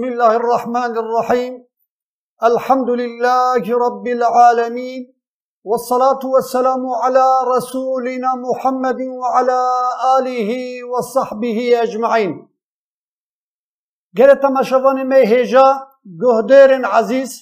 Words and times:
بسم 0.00 0.12
الله 0.12 0.36
الرحمن 0.36 0.92
الرحيم. 1.02 1.52
الحمد 2.42 2.90
لله 2.90 3.62
رب 3.86 4.06
العالمين. 4.06 5.02
والصلاة 5.64 6.22
والسلام 6.34 6.84
على 7.02 7.26
رسولنا 7.56 8.30
محمد 8.46 9.00
وعلى 9.20 9.60
آله 10.16 10.50
وصحبه 10.92 11.58
أجمعين. 11.82 12.32
قالت 14.18 14.44
ما 14.46 14.62
شفاني 14.62 15.04
مي 15.04 15.22
هجا 15.32 15.66
قهدير 16.22 16.70
عزيز 16.86 17.32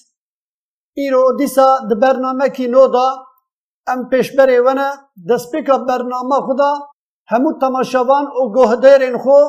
إيرو 0.98 1.24
ديسا 1.38 1.68
د 1.90 2.01
برنامه 2.02 2.46
کی 2.56 2.66
نودا 2.66 3.09
ام 3.93 4.09
پیشبری 4.09 4.59
ونه 4.59 4.88
دسپیکا 5.29 5.77
برنامه 5.77 6.37
خدا 6.46 6.73
همو 7.32 7.59
تماشاوان 7.60 8.24
و 8.40 8.52
گهدیرین 8.56 9.18
خو 9.18 9.43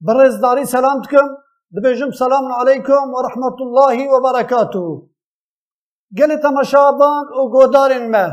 برزداری 0.00 0.64
سلام 0.64 1.02
تکم 1.02 1.45
دبيجم 1.70 2.10
سلام 2.10 2.52
عليكم 2.52 3.14
ورحمة 3.14 3.56
الله 3.60 3.96
وبركاته 4.12 5.08
قال 6.18 6.40
تمشابان 6.40 7.24
وقدار 7.38 8.08
ما 8.08 8.26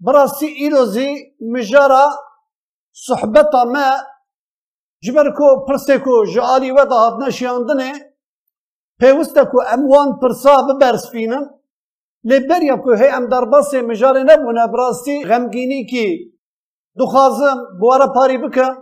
براسي 0.00 0.66
إلوزي 0.66 1.10
مجارة 1.54 2.04
صحبة 2.92 3.64
ما 3.74 3.88
جبركو 5.04 5.48
برسكو 5.68 6.24
جالي 6.34 6.72
وضعت 6.72 7.14
نشياندني 7.22 7.92
پێویستەکو 9.00 9.58
ئەموان 9.70 10.08
پرسا 10.20 10.54
ببەرسفینن 10.66 11.44
لێبەریەکو 12.28 12.90
در 12.98 13.04
ئەم 13.12 13.24
مجاری 13.30 13.86
مژارێ 13.88 14.22
نەبوونە 14.30 14.64
غمگینی 15.28 15.82
کی 15.90 16.08
دوخوازم 16.98 17.58
بوارە 17.80 18.08
پاری 18.14 18.38
بکم 18.42 18.74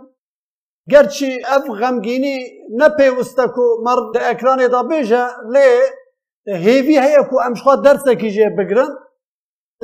گرچی 0.91 1.31
اف 1.55 1.65
غمگینی 1.79 2.37
نپیوسته 2.79 3.45
کو 3.55 3.65
مرد 3.85 4.17
اکران 4.31 4.59
دا 4.73 4.81
بیجه 4.89 5.23
لی 5.53 5.69
هیوی 6.65 6.97
هیا 7.05 7.21
کو 7.29 7.35
امشخوا 7.47 7.75
درس 7.85 8.03
کی 8.19 8.29
جه 8.35 8.49
بگرن. 8.57 8.91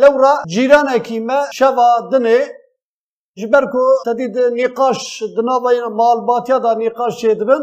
لورا 0.02 0.34
جیران 0.54 0.88
کی 1.06 1.20
ما 1.28 1.40
شوا 1.58 1.90
دنه 2.12 2.38
جبر 3.40 3.66
کو 3.74 3.84
تدید 4.06 4.38
نقاش 4.38 5.24
دناباین 5.38 5.84
مال 6.00 6.20
باتیا 6.28 6.58
دا 6.64 6.74
نقاش 6.74 7.14
چه 7.22 7.34
دبن 7.40 7.62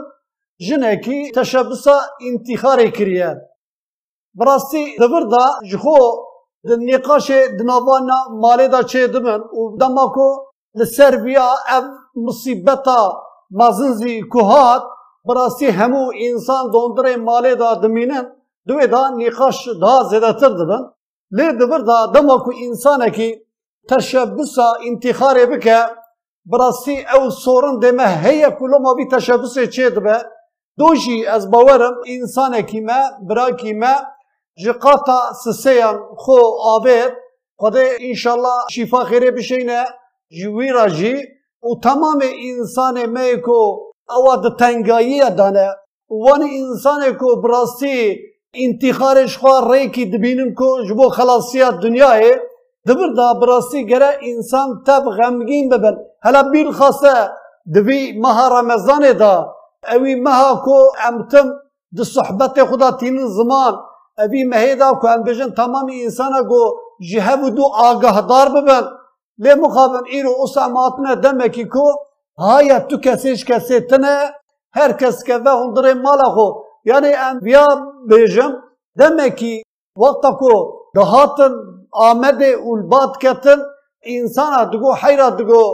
جنکی 0.67 1.19
تشبسا 1.37 1.97
انتخاری 2.29 2.91
کریه. 2.97 3.31
براستی 4.39 4.85
دبر 5.01 5.23
دا 5.33 5.45
جخو 5.71 5.99
د 6.69 6.71
نقاش 6.89 7.31
دنابانا 7.59 8.19
مالی 8.43 8.69
دا 8.69 8.83
چه 8.83 9.07
دبن 9.07 9.41
و 9.59 9.77
دما 9.81 10.07
کو 10.15 10.29
لسر 10.79 11.17
بیا 11.25 11.49
اف 11.77 11.85
مصیبتا 12.17 13.01
مازنزی 13.51 14.23
کوهات 14.23 14.83
براستی 15.25 15.67
همو 15.67 16.13
انسان 16.21 16.71
دوندره 16.71 17.17
مالی 17.17 17.55
دا 17.55 17.75
دمینن 17.75 18.25
دوی 18.67 18.87
دا 18.87 19.09
نقاش 19.09 19.69
دا 19.83 20.03
زیده 20.11 20.33
تر 20.33 20.49
دبن 20.49 20.83
لی 21.31 21.53
دبر 21.61 21.79
دا 21.79 22.07
دما 22.15 22.37
کو 22.45 22.51
انسانه 22.67 23.11
کی 23.11 23.29
تشبسا 23.89 24.69
انتخاری 24.89 25.47
بکه 25.47 25.79
براستی 26.47 26.97
او 27.15 27.31
سورن 27.31 27.79
دمه 27.79 28.07
هیا 28.25 28.51
کلو 28.51 28.79
ما 28.79 28.95
بی 28.95 29.05
تشبسه 29.13 29.67
چه 29.67 29.91
دبه 29.91 30.17
دوشی 30.79 31.27
از 31.27 31.51
باورم 31.51 31.97
انسانه 32.07 32.63
کی 32.63 32.81
ما 32.81 33.01
برا 33.29 33.51
کی 33.51 33.73
ما 33.73 33.95
جقاتا 34.65 35.21
سسیان 35.45 35.97
خو 36.17 36.37
آبید 36.75 37.13
قده 37.59 37.85
انشالله 38.01 38.59
شفا 38.71 39.05
خیره 39.05 39.31
بشینه 39.31 39.85
جوی 40.39 40.69
را 40.69 40.89
جی 40.89 41.15
و 41.63 41.75
تمام 41.83 42.21
انسان 42.43 43.07
می 43.07 43.37
کو 43.45 43.61
او 44.15 44.37
د 44.37 44.57
تنگایی 44.59 45.31
دانه. 45.39 45.69
وان 46.11 46.43
انسان 46.43 47.03
کو 47.21 47.41
براستی 47.41 48.19
انتخارش 48.55 49.39
خواه 49.39 49.73
ری 49.73 49.89
کی 49.95 50.05
دبینن 50.05 50.55
کو 50.55 50.69
جبو 50.89 51.09
خلاصیات 51.09 51.75
دنیای. 51.83 52.35
دبر 52.87 53.09
دا 53.17 53.35
براستی 53.41 53.87
گره 53.87 54.11
انسان 54.23 54.69
تب 54.87 55.05
غمگین 55.19 55.69
ببن. 55.69 55.97
هلا 56.23 56.43
بیل 56.43 56.71
خاصه 56.73 57.31
دوی 57.75 58.13
مها 58.23 58.61
رمضان 58.61 59.13
دا. 59.13 59.55
اوی 59.93 60.15
مها 60.15 60.55
کو 60.65 60.79
امتم 61.09 61.47
د 61.97 62.03
صحبت 62.03 62.59
خدا 62.71 62.91
تین 62.91 63.27
زمان. 63.27 63.75
اوی 64.19 64.45
مهیدا 64.45 64.93
کو 64.93 65.09
ام 65.09 65.23
بجن 65.23 65.51
تمام 65.51 65.87
انسان 66.03 66.33
گو 66.49 66.63
جهب 67.13 67.55
دو 67.55 67.65
آگاهدار 67.75 68.49
ببن. 68.49 69.00
لی 69.45 69.55
مخابن 69.55 70.05
ایرو 70.07 70.33
اساماتنا 70.43 71.15
دمکی 71.15 71.65
کو 71.65 71.87
هایا 72.39 72.79
تو 72.79 72.97
کسیش 73.05 73.45
کسی 73.45 73.81
تنه 73.81 74.17
هر 74.75 74.93
کس 74.93 75.25
که 75.25 75.37
و 75.37 75.49
هندره 75.49 75.95
مالا 75.95 76.29
خو۔ 76.35 76.47
یعنی 76.85 77.13
ام 77.15 77.39
بیا 77.41 77.67
بیجم 78.09 78.53
دمکی 78.99 79.63
وقتا 79.97 80.31
کو 80.41 80.53
دهاتن 80.95 81.53
آمده 81.93 82.47
اولبات 82.47 83.19
کتن 83.23 83.59
انسان 84.03 84.71
دگو 84.71 84.95
حیرا 85.03 85.31
دگو 85.31 85.65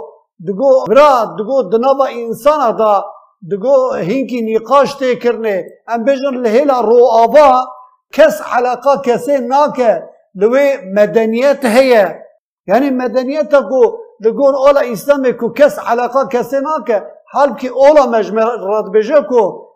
دگو 0.49 0.85
برا 0.89 1.37
دگو 1.39 1.63
دنابا 1.63 2.07
انسان 2.07 2.77
دا 2.77 3.05
دگو 3.53 3.93
هینکی 3.93 4.43
نقاش 4.55 4.95
تی 4.95 5.17
کرنه 5.17 5.65
ام 5.89 6.05
بیجن 6.05 6.35
لهیلا 6.45 6.81
رو 6.81 7.07
آبا 7.23 7.65
کس 8.13 8.41
علاقه 8.53 8.93
کسی 9.05 9.39
ناکه 9.39 10.03
لوی 10.35 10.77
مدنیت 10.95 11.65
هیه 11.65 12.26
یعنی 12.67 12.91
مدنیت 12.91 13.55
کو 13.55 13.83
دگون 14.25 14.55
اولا 14.55 14.81
اسلامی 14.81 15.33
کو 15.33 15.49
کس 15.53 15.79
علاقه 15.79 16.29
کسی 16.33 16.61
ناکه 16.61 17.03
حال 17.33 17.55
که 17.55 17.69
اولا 17.69 18.07
مجمع 18.07 18.45
رد 18.61 18.93
بجه 18.93 19.21
کو 19.21 19.67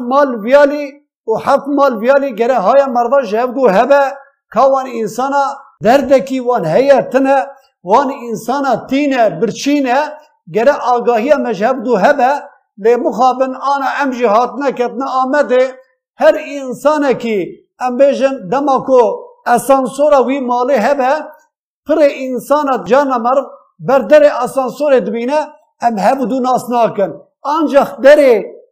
مال 0.00 0.40
ویالی 0.44 0.92
و 1.26 1.32
مال 1.66 1.96
ویالی 1.96 2.34
گره 2.34 2.58
های 2.58 2.84
مروا 2.86 3.22
جهبدو 3.22 3.68
هبه 3.68 4.02
کاوان 4.50 4.86
انسانا 4.94 5.44
دردکی 5.82 6.40
وان 6.40 6.64
هیه 6.64 7.02
تنه 7.02 7.46
وان 7.84 8.12
انسانا 8.28 8.76
تینه 8.76 9.30
برچینه 9.30 9.98
گره 10.54 10.72
آگاهی 10.72 11.34
مجهبدو 11.34 11.96
هبه 11.96 12.32
لی 12.78 12.96
مخابن 12.96 13.54
آنا 13.54 13.88
ام 14.02 14.10
جهات 14.10 14.50
نکتنا 14.58 15.06
آمده. 15.22 15.74
هر 16.16 16.34
انسان 16.58 17.12
کی 17.12 17.38
ام 17.80 17.96
بیجن 17.96 18.48
دما 18.52 18.78
کو 18.86 19.02
اسانسورا 19.46 20.24
وی 20.24 20.40
مالی 20.40 20.74
هبه 20.74 21.12
پر 21.86 21.98
انسان 22.00 22.84
جان 22.84 23.08
مر 23.08 23.38
بر 23.78 23.98
در 23.98 24.22
آسانسور 24.44 25.00
دبینه 25.00 25.40
ام 25.82 25.98
هم 25.98 26.24
دو 26.24 26.40
ناس 26.40 26.70
ناکن 26.70 27.20
آنچه 27.42 27.86
در 28.02 28.16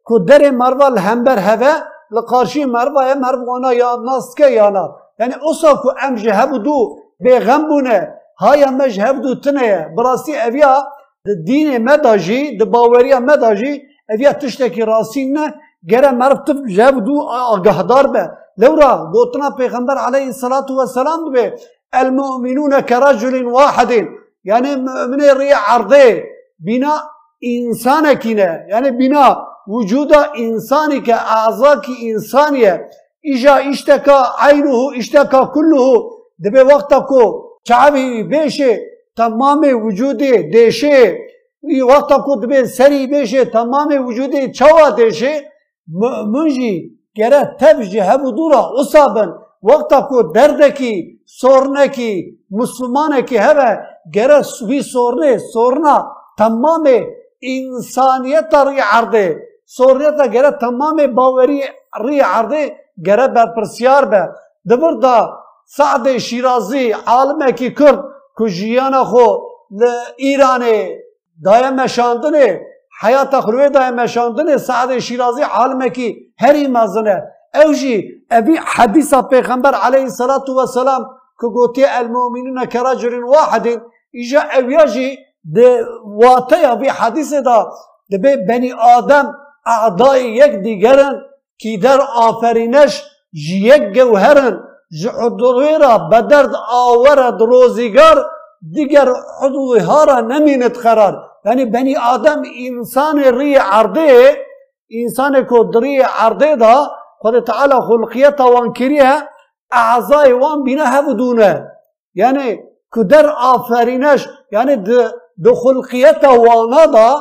که 0.09 0.15
در 0.28 0.50
مربال 0.50 0.98
هم 0.98 1.25
بر 1.25 1.38
هوا 1.38 1.75
لقاشی 2.10 2.65
مربای 2.65 3.15
مرب 3.15 3.49
وانا 3.49 3.72
یا 3.72 3.97
ناس 4.04 4.34
که 4.34 4.47
یانا 4.47 4.97
یعنی 5.20 5.34
اصلا 5.50 5.72
که 5.75 5.88
ام 6.06 6.15
جه 6.15 6.32
هم 6.32 6.59
دو 6.59 6.97
به 7.20 7.41
غم 7.41 7.69
بونه 7.69 8.15
های 8.38 8.65
ام 8.65 8.88
جه 8.88 9.03
هم 9.03 9.20
دو 9.20 9.34
تنه 9.34 9.94
براسی 9.97 10.32
ایا 10.34 10.84
دین 11.47 11.84
مداجی 11.84 12.59
دباوری 12.59 13.15
مداجی 13.15 13.82
ایا 14.10 14.32
تشت 14.32 14.62
کی 14.62 14.82
راسی 14.82 15.32
نه 15.32 15.54
گره 15.88 16.10
مرب 16.10 16.44
تف 16.44 16.56
جه 16.76 16.84
هم 16.84 17.00
دو 17.00 17.15
به 18.12 18.31
لورا 18.59 19.10
بوتنا 19.12 19.50
پیغمبر 19.50 19.99
علیه 19.99 20.26
السلام 20.26 21.25
دو 21.25 21.31
به 21.31 21.54
El-mu'minûne 21.94 22.86
keraculin 22.86 23.52
vahidin. 23.52 24.08
Yani 24.44 24.76
müminlere 24.76 25.56
ardı. 25.56 26.24
Bina 26.58 27.02
insan 27.40 28.04
ekine. 28.04 28.66
Yani 28.70 28.98
bina 28.98 29.38
vücuda 29.68 30.26
insanike 30.36 31.16
azaki 31.16 31.92
insaniye 31.92 32.90
İşa 33.22 33.60
işteka 33.60 34.14
aynuhu 34.14 34.94
işteka 34.94 35.50
kulluhu. 35.52 36.20
Debe 36.38 36.66
vakta 36.66 37.06
ko 37.06 37.50
çavi 37.64 38.31
beşe 38.31 38.81
tamamı 39.16 39.86
vücude 39.86 40.52
deşe 40.52 41.19
i 41.62 41.86
vakta 41.86 42.22
ko 42.22 42.43
debe 42.43 42.64
seri 42.64 43.10
beşe 43.10 43.50
tamamı 43.50 44.08
vücude 44.08 44.52
çava 44.52 44.96
deşe 44.96 45.50
mümin 45.86 46.48
ji 46.48 47.00
gere 47.14 47.56
tevcih 47.60 48.02
hebudura 48.02 48.72
usaben. 48.72 49.31
وقت 49.62 49.92
کو 50.08 50.22
درد 50.32 50.62
کی 50.76 50.92
سورنے 51.40 51.86
کی 51.94 52.12
مسلمان 52.60 53.20
کی 53.26 53.38
ہے 53.38 53.72
گره 54.14 54.40
سوی 54.42 54.80
سورنے 54.82 55.36
سورنا 55.52 55.96
تمام 56.38 56.86
انسانیت 57.52 58.54
ری 58.68 58.80
عرده 58.92 59.26
سورنیت 59.76 60.20
گره 60.34 60.50
تمام 60.60 60.96
باوری 61.14 61.60
ری 62.04 62.20
عرده 62.20 62.62
گره 63.06 63.26
بر 63.34 63.52
پرسیار 63.56 64.04
بر 64.04 64.28
دبر 64.70 64.94
دا 65.02 65.16
سعد 65.76 66.08
شیرازی 66.18 66.90
عالم 67.06 67.50
کی 67.58 67.70
کرد 67.70 67.98
کجیان 68.38 68.94
خو 69.04 69.26
ایرانے 70.16 70.76
دایم 71.38 71.86
شاندنه 71.86 72.46
حیات 73.02 73.40
خروه 73.40 73.68
دایم 73.68 74.06
شاندنه 74.06 74.56
سعد 74.56 74.98
شیرازی 74.98 75.42
عالم 75.42 75.88
کی 75.88 76.08
هری 76.42 76.66
مزنه 76.66 77.22
اوجي 77.55 78.25
ابي 78.32 78.58
حديث 78.58 79.14
پیغمبر 79.14 79.75
عليه 79.75 80.05
الصلاة 80.05 80.44
والسلام 80.49 81.02
كغوتي 81.41 82.00
المؤمنون 82.00 82.64
كرجل 82.64 83.25
واحد 83.25 83.81
اجا 84.14 84.41
اوياجي 84.41 85.19
ده 85.44 85.87
واتي 86.05 86.73
ابي 86.73 86.91
حديث 86.91 87.35
دا 87.35 87.67
ده 88.11 88.35
بني 88.49 88.75
آدم 88.75 89.26
اعضاء 89.69 90.17
يك 90.17 90.55
ديگرن 90.55 91.17
كي 91.58 91.76
در 91.76 92.00
آفرينش 92.29 93.02
جيك 93.35 93.82
جوهرن 93.82 94.61
جحضويرا 95.03 95.96
بدرد 95.96 96.53
آورد 96.55 97.43
روزيگار 97.43 98.17
دیگر 98.62 99.08
عضوها 99.43 100.05
را 100.05 100.20
نمينت 100.20 100.76
قرار. 100.76 101.14
يعني 101.44 101.64
بني 101.64 101.99
آدم 101.99 102.43
انسان 102.69 103.20
ري 103.23 103.56
عرضه 103.58 104.37
انسان 104.93 105.44
کو 105.44 105.62
دري 105.62 106.03
عرضه 106.03 106.55
دا 106.55 107.00
خود 107.22 107.44
تعالی 107.44 107.75
خلقیت 107.88 108.40
وان 108.40 108.72
کریه 108.72 109.12
وان 110.40 110.64
بینه 110.64 110.84
هفدونه 110.84 111.70
یعنی 112.14 112.58
که 112.94 113.05
در 113.05 113.26
آفرینش 113.26 114.28
یعنی 114.52 114.76
دو 115.44 115.55
خلقیت 115.55 116.25
وأنا 116.25 116.87
دا 116.87 117.17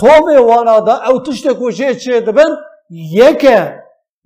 طوم 0.00 0.46
وأنا 0.48 0.80
دا 0.80 0.94
أو 1.08 1.18
تشت 1.22 1.52
کوشه 1.52 1.94
چه 1.94 2.20
دبن؟ 2.20 2.56
یکه 2.90 3.82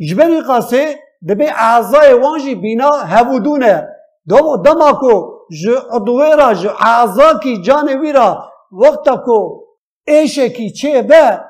جبری 0.09 0.41
قاسه 0.41 0.99
دبی 1.29 1.47
اعضای 1.47 2.13
وانجی 2.13 2.55
بینا 2.55 2.91
هبودونه 2.91 3.89
دو 4.29 4.57
دما 4.57 4.93
کو 4.93 5.39
جو 5.63 5.75
را 6.39 6.55
جو 6.55 6.71
اعضا 6.81 7.39
کی 7.43 7.63
جانوی 7.63 8.13
را 8.13 8.51
وقتا 8.73 9.17
کو 9.17 9.61
ایشه 10.07 10.71
چه 10.71 11.03
به 11.03 11.41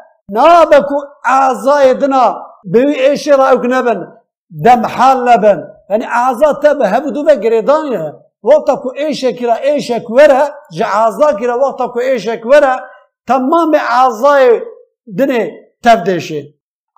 دنا. 2.00 2.47
بوي 2.64 3.06
ايشرا 3.06 3.52
اكنبن 3.52 4.06
دم 4.50 4.87
حال 4.87 5.25
لبن 5.25 5.64
يعني 5.90 6.06
اعزا 6.06 6.52
تب 6.52 6.82
هبدو 6.82 7.25
بقريدانها 7.25 8.20
وقتا 8.43 8.75
كو 8.75 8.90
ايشك 8.90 9.43
را 9.43 9.62
ايشك 9.62 10.10
ورا 10.10 10.43
جعازا 10.72 11.32
كرا 11.32 11.55
وقتا 11.55 11.87
كو 11.87 12.00
ايشك 12.00 12.43
ورا 12.46 12.81
تمام 13.26 13.75
اعزاي 13.75 14.62
دني 15.06 15.50
تفديشي 15.82 16.40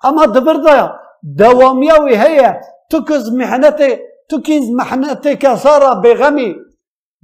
اما 0.05 0.25
دبردا 0.25 0.91
دواميوي 1.23 2.17
هي 2.17 2.61
تكز 2.89 3.29
محنتي 3.35 3.99
تكز 4.29 4.65
محنتي 4.79 5.35
كسارة 5.35 5.93
بغمي 5.93 6.55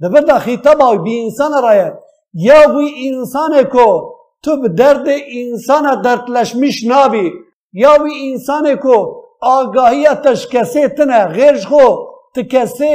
دبردا 0.00 0.38
خطابه 0.38 0.94
بإنسان 0.94 1.54
رايه 1.64 2.08
یا. 2.34 2.66
وی 2.68 3.08
انسان 3.08 3.64
کو 3.64 4.14
تو 4.42 4.66
درد 4.66 5.08
انسان 5.08 6.02
دردلشمیش 6.02 6.84
نابی. 6.84 7.32
یا 7.72 7.92
وی 8.02 8.30
انسان 8.30 8.76
کو 8.76 9.22
آگاهی 9.40 10.06
تش 10.24 10.48
کسی 10.48 10.88
تنه 10.88 11.24
غیرش 11.24 11.66
خو 11.66 11.86
تکسی 12.34 12.94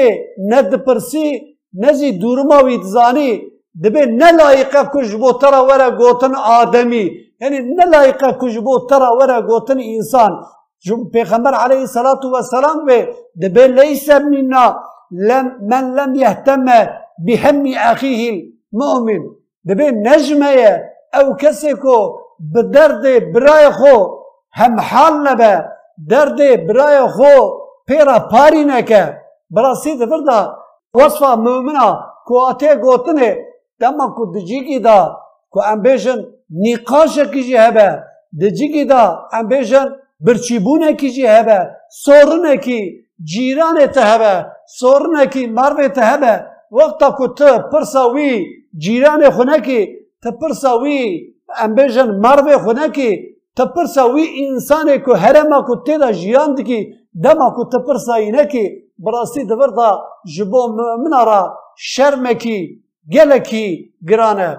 ند 0.49 0.73
پرسی 0.85 1.27
نزی 1.73 2.11
دورما 2.11 2.63
وی 2.63 2.77
دزانی 2.77 3.53
دبی 3.83 4.01
نلایقه 4.05 4.83
کجبو 4.93 5.31
ترا 5.41 5.65
ورا 5.65 5.89
گوتن 5.91 6.35
آدمی. 6.35 7.11
یعنی 7.41 7.59
نلایقه 7.59 8.31
کجبو 8.41 8.87
ترا 8.89 9.17
ورا 9.17 9.41
گوتن 9.41 9.79
انسان. 9.79 10.31
جم 10.85 11.09
پیغمبر 11.09 11.53
علیه 11.53 11.85
صلاة 11.85 12.23
و 12.33 12.41
سلام 12.41 12.77
و 12.87 12.91
دبی 13.41 13.67
لیس 13.67 14.09
منا 14.09 14.75
لم 15.11 15.51
من 15.61 15.93
لم 15.97 16.15
يهتم 16.15 16.65
بهم 17.25 17.65
اخيه 17.77 18.43
المؤمن. 18.73 19.23
دبی 19.69 19.91
نجمه 19.91 20.81
أو 21.13 21.35
کسی 21.41 21.73
کو 21.73 22.19
بدرد 22.53 23.33
برای 23.33 23.69
خو 23.71 24.22
هم 24.59 24.79
حال 24.79 25.13
نبه 25.27 25.65
درد 26.09 26.39
برای 26.67 26.99
خو 27.15 27.33
پیرا 27.87 28.19
پاری 28.31 28.63
نکه 28.63 29.03
براسی 29.55 29.97
دفردا 30.01 30.39
وصفه 30.93 31.35
مؤمنه 31.35 31.87
کواته 32.27 32.75
گوتنه 32.75 33.29
دما 33.79 34.07
کو 34.15 34.23
دجیگی 34.33 34.79
دا 34.79 34.99
کو 35.53 35.59
امبیشن 35.73 36.19
نقاش 36.63 37.19
کیجی 37.33 37.55
هبه 37.65 37.87
دجیگی 38.41 38.85
دا 38.85 39.03
امبیشن 39.39 39.85
برچیبونه 40.25 40.93
کیجی 40.93 41.25
هبه 41.27 41.59
سورنه 42.03 42.55
کی 42.65 42.79
جیران 43.31 43.77
ته 43.95 44.01
هبه 44.01 44.33
سورنه 44.79 45.25
کی 45.33 45.43
مرو 45.57 45.87
ته 45.95 46.01
هبه 46.01 46.33
وقتا 46.71 47.09
کو 47.17 47.27
ته 47.27 47.49
پرساوی 47.71 48.31
جیران 48.83 49.21
خونه 49.35 49.57
کی 49.65 49.81
ته 50.21 50.31
پرساوی 50.31 50.99
امبیشن 51.65 52.07
مرو 52.23 52.57
خونه 52.63 52.87
کی 52.95 53.09
ته 53.56 53.64
پرساوی 53.76 54.26
انسان 54.44 54.88
کو 55.04 55.12
هرما 55.24 55.60
کو 55.68 55.74
ته 55.86 55.98
دا 55.98 56.10
جیان 56.20 56.54
دکی 56.58 56.80
دما 57.24 57.48
کو 57.56 57.64
ته 57.72 57.78
پرساینه 57.86 58.44
کی 58.52 58.64
براستی 58.98 59.44
دبردا 59.44 59.90
جبو 60.34 60.62
مؤمن 60.78 61.14
را 61.28 61.40
شرمکی 61.76 62.58
گلکی 63.14 63.66
گرانه 64.08 64.50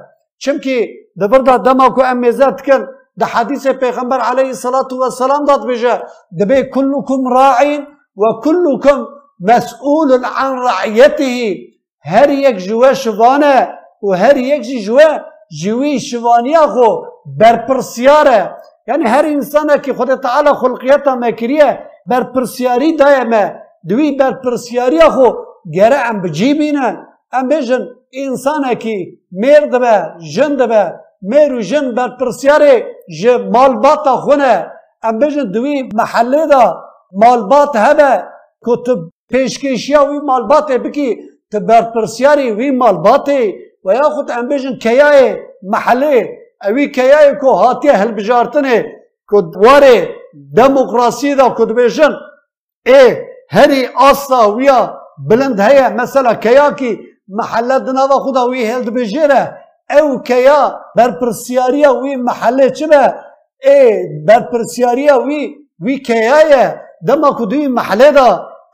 چمکی 0.44 0.78
دبردا 1.22 1.58
دما 1.58 1.90
کو 1.96 2.02
امیزات 2.12 2.62
کن 2.66 2.82
ده 3.20 3.26
حدیث 3.26 3.68
پیغمبر 3.68 4.20
علیه 4.20 4.50
الصلاة 4.56 4.92
والسلام 4.92 5.46
داد 5.46 5.68
بجه 5.68 6.02
دبی 6.40 6.64
کلکم 6.76 7.28
راعین 7.28 7.82
و 8.18 8.24
کلکم 8.44 9.06
مسئول 9.40 10.26
عن 10.26 10.52
رعیته 10.68 11.58
هر 12.06 12.30
یک 12.30 12.58
جوه 12.58 12.94
شوانه 12.94 13.70
و 14.04 14.12
هر 14.16 14.38
یک 14.38 14.86
جوه 14.86 15.20
جوی 15.62 16.00
شوانیا 16.00 16.68
خو 16.68 16.90
برپرسیاره 17.40 18.56
یعنی 18.89 19.05
هر 19.05 19.25
انسان 19.25 19.79
که 19.79 19.95
خود 19.95 20.15
تعالی 20.15 20.49
خلقیت 20.49 21.09
مکریه 21.09 21.79
برپرسیاری 22.07 22.97
دایمه. 22.97 23.45
دوی 23.89 24.13
برپرسیاری 24.13 25.01
خو 25.01 25.29
گره 25.73 25.97
ام 25.97 26.23
بجیبینه 26.23 27.07
ام 27.33 27.49
بجن 27.49 27.89
انسان 28.13 28.75
کی 28.75 29.19
مرد 29.33 29.81
به 29.81 29.95
جند 30.35 30.69
به 30.69 30.95
میر 31.23 31.55
و 31.55 31.61
جن 31.61 31.95
برپرسیاری 31.95 32.83
ج 33.21 33.29
مالبات 33.55 34.07
خونه. 34.09 34.71
ام 35.03 35.19
بجن 35.19 35.51
دوی 35.51 35.89
محله 35.95 36.47
دا 36.47 36.65
مالبات 37.13 37.77
هبه. 37.77 38.25
کتب 38.67 38.99
پیشکشیا 39.31 40.05
وی 40.05 40.19
مالبات 40.19 40.73
بکی 40.73 41.17
تو 41.51 41.61
برپرسیاری 41.61 42.51
وی 42.51 42.71
مالبات 42.71 43.29
و 43.85 43.95
یا 43.95 44.03
خود 44.03 44.31
ام 44.31 44.49
بجن 44.49 44.79
کیای 44.79 45.37
محله 45.63 46.44
اوی 46.69 46.89
کیای 46.97 47.35
کو 47.41 47.51
هاتی 47.63 47.89
هل 47.89 48.13
بجارتنه 48.13 48.77
کد 49.31 49.57
واره 49.57 49.97
دموکراسی 50.57 51.35
دا 51.35 51.49
کد 51.59 51.71
بجن 51.79 52.13
ای 52.87 53.17
هری 53.51 53.89
آسا 53.97 54.41
ویا 54.57 54.81
بلند 55.29 55.61
مثلا 56.01 56.33
كياكي 56.33 56.99
محلات 57.29 57.83
دناوا 57.83 58.21
خدا 58.25 58.43
وي 58.43 58.67
هلد 58.67 58.89
بجيره 58.91 59.43
او 59.91 60.23
كيا 60.23 60.61
برپرسياريا 60.97 61.89
وي 61.89 62.17
محله 62.17 62.69
چبه 62.69 63.15
اي 63.67 63.81
برپرسياريا 64.29 65.15
وي 65.15 65.57
وي 65.85 65.97
كيايا 65.99 66.81
دما 67.03 67.31
كدوي 67.39 67.69
محله 67.69 68.11
دا 68.11 68.29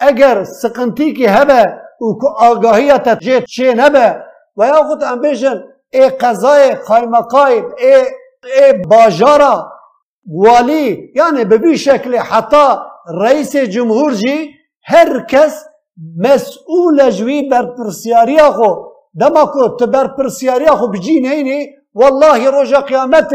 اگر 0.09 0.45
سقنتي 0.45 1.13
كي 1.13 1.29
هبه 1.29 1.65
وكو 2.01 2.29
آگاهية 2.49 2.97
تجيت 2.97 3.45
شين 3.47 3.81
هبه 3.81 4.23
وياخد 4.57 5.05
امبيشن 5.95 6.03
اي 6.03 6.09
قضاي 6.09 6.75
قايمقايب 6.75 7.65
اي 7.65 8.07
اي 8.65 8.73
باجارة 8.73 9.73
والي 10.33 11.13
يعني 11.17 11.45
ببي 11.45 11.77
شكل 11.77 12.19
حتى 12.19 12.79
رئيس 13.23 13.57
جمهور 13.57 14.13
جي 14.13 14.51
هر 14.87 15.27
کس 15.29 15.65
مسئول 16.19 17.11
جوی 17.11 17.49
بر 17.49 17.65
پرسیاریا 17.77 18.51
خو 18.51 18.75
دما 19.15 19.45
کو 19.45 19.69
تو 19.69 19.87
بر 19.87 20.07
پرسیاریا 20.07 20.75
خو 20.77 20.87
بجی 20.87 21.21
نینی 21.21 21.67
والله 21.95 22.51
روژا 22.51 22.81
قیامت 22.81 23.35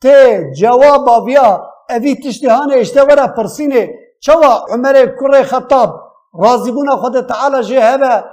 ته 0.00 0.50
جواب 0.58 1.08
آویا. 1.08 1.72
اوی 1.90 2.14
تشتهان 2.14 2.72
اشته 2.72 3.02
ورا 3.02 3.26
پرسینه 3.26 3.90
چوا 4.20 4.64
عمر 4.70 5.06
کره 5.06 5.42
خطاب؟ 5.42 6.00
راضی 6.42 6.72
بونا 6.72 6.96
خود 6.96 7.26
تعالی 7.26 7.62
جه 7.62 7.80
هبه 7.80 8.24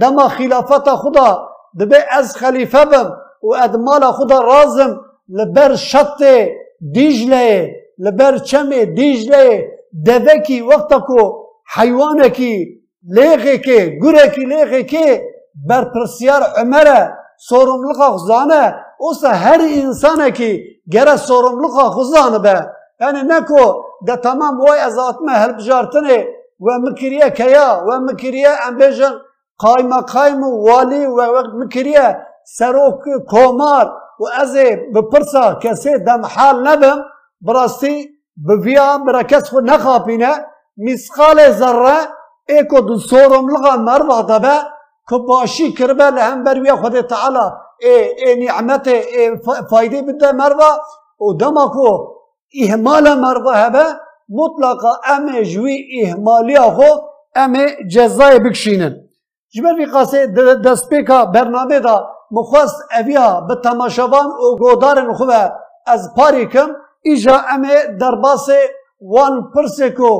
دما 0.00 0.28
خلافت 0.28 0.88
خدا. 0.88 1.55
دبه 1.80 2.04
از 2.10 2.36
خلیفه 2.36 2.84
بم 2.84 3.12
و 3.42 3.54
ادمال 3.54 4.12
خدا 4.12 4.40
رازم 4.40 5.00
لبر 5.28 5.74
شط 5.74 6.22
دیجله 6.92 7.74
لبر 7.98 8.38
چم 8.38 8.84
دیجله 8.84 9.68
دوکی 10.04 10.60
وقتا 10.60 11.00
کو 11.00 11.46
حیوانکی 11.76 12.80
لیغی 13.08 13.58
که 13.58 13.98
گرکی 14.02 14.44
لیغی 14.44 14.84
که 14.84 15.22
بر 15.68 15.84
پرسیار 15.84 16.42
عمره 16.42 17.12
sorumluluğa 17.48 18.08
خزانه. 18.16 18.64
اوسا 18.98 19.28
هر 19.28 19.60
انسانه 19.60 20.30
کی 20.30 20.50
گره 20.94 21.16
sorumluluğa 21.16 21.86
خزانه 21.96 22.38
به 22.38 22.56
yani 23.00 23.28
ne 23.28 23.44
ko 23.44 23.84
de 24.06 24.20
tamam 24.20 24.60
vay 24.60 24.82
azatme 24.82 25.32
helbjartine 25.32 26.26
ve 26.60 26.78
mikriye 26.78 27.34
kaya 27.34 27.86
ve 27.86 27.96
قايمة 29.58 30.00
قايمة 30.00 30.48
والي 30.48 31.06
ووقت 31.06 31.54
مكرية 31.54 32.26
سروك 32.44 33.02
كومار 33.30 33.92
وأزي 34.20 34.76
ببرسا 34.94 35.52
كسي 35.62 35.98
دم 35.98 36.24
حال 36.24 36.62
نبم 36.62 37.02
براسي 37.40 38.10
بفيا 38.36 38.96
مركز 38.96 39.48
خو 39.48 39.60
نخابينا 39.60 40.46
مثقال 40.78 41.54
زرة 41.54 41.98
ايكو 42.50 42.78
دسورم 42.78 43.50
لغا 43.50 43.76
مرضى 43.76 44.22
دبا 44.32 44.56
كباشي 45.08 45.72
كربا 45.72 46.02
لهم 46.02 46.44
برويا 46.44 46.76
خد 46.76 47.06
تعالى 47.06 47.52
اي 47.84 48.26
اي 48.26 48.34
نعمتي 48.44 48.96
اي 48.96 49.38
فايدة 49.70 50.00
بدا 50.00 50.32
مرضى 50.32 50.70
ودمكو 51.20 51.88
إهمال 52.62 53.20
مرضى 53.20 53.54
هبا 53.54 53.86
مطلقا 54.28 55.16
أمي 55.16 55.42
جوي 55.42 55.76
إهماليا 56.04 56.60
خو 56.60 56.90
أمي 57.36 57.66
جزاي 57.92 58.38
بكشينن 58.38 59.05
جبر 59.56 59.78
قاسه 59.92 60.26
دستپیکا 60.64 61.18
برنامه 61.34 61.80
دا 61.80 61.96
مخواست 62.30 62.78
اویا 62.98 63.40
به 63.40 63.54
تماشاوان 63.64 64.26
و 64.26 64.56
گودارن 64.60 65.12
خوبه 65.12 65.52
از 65.86 66.14
پاری 66.16 66.46
کم 66.46 66.68
ایجا 67.02 67.36
ام 67.54 67.62
درباس 68.00 68.48
وان 69.00 69.34
پرسه 69.54 69.90
کو 69.90 70.10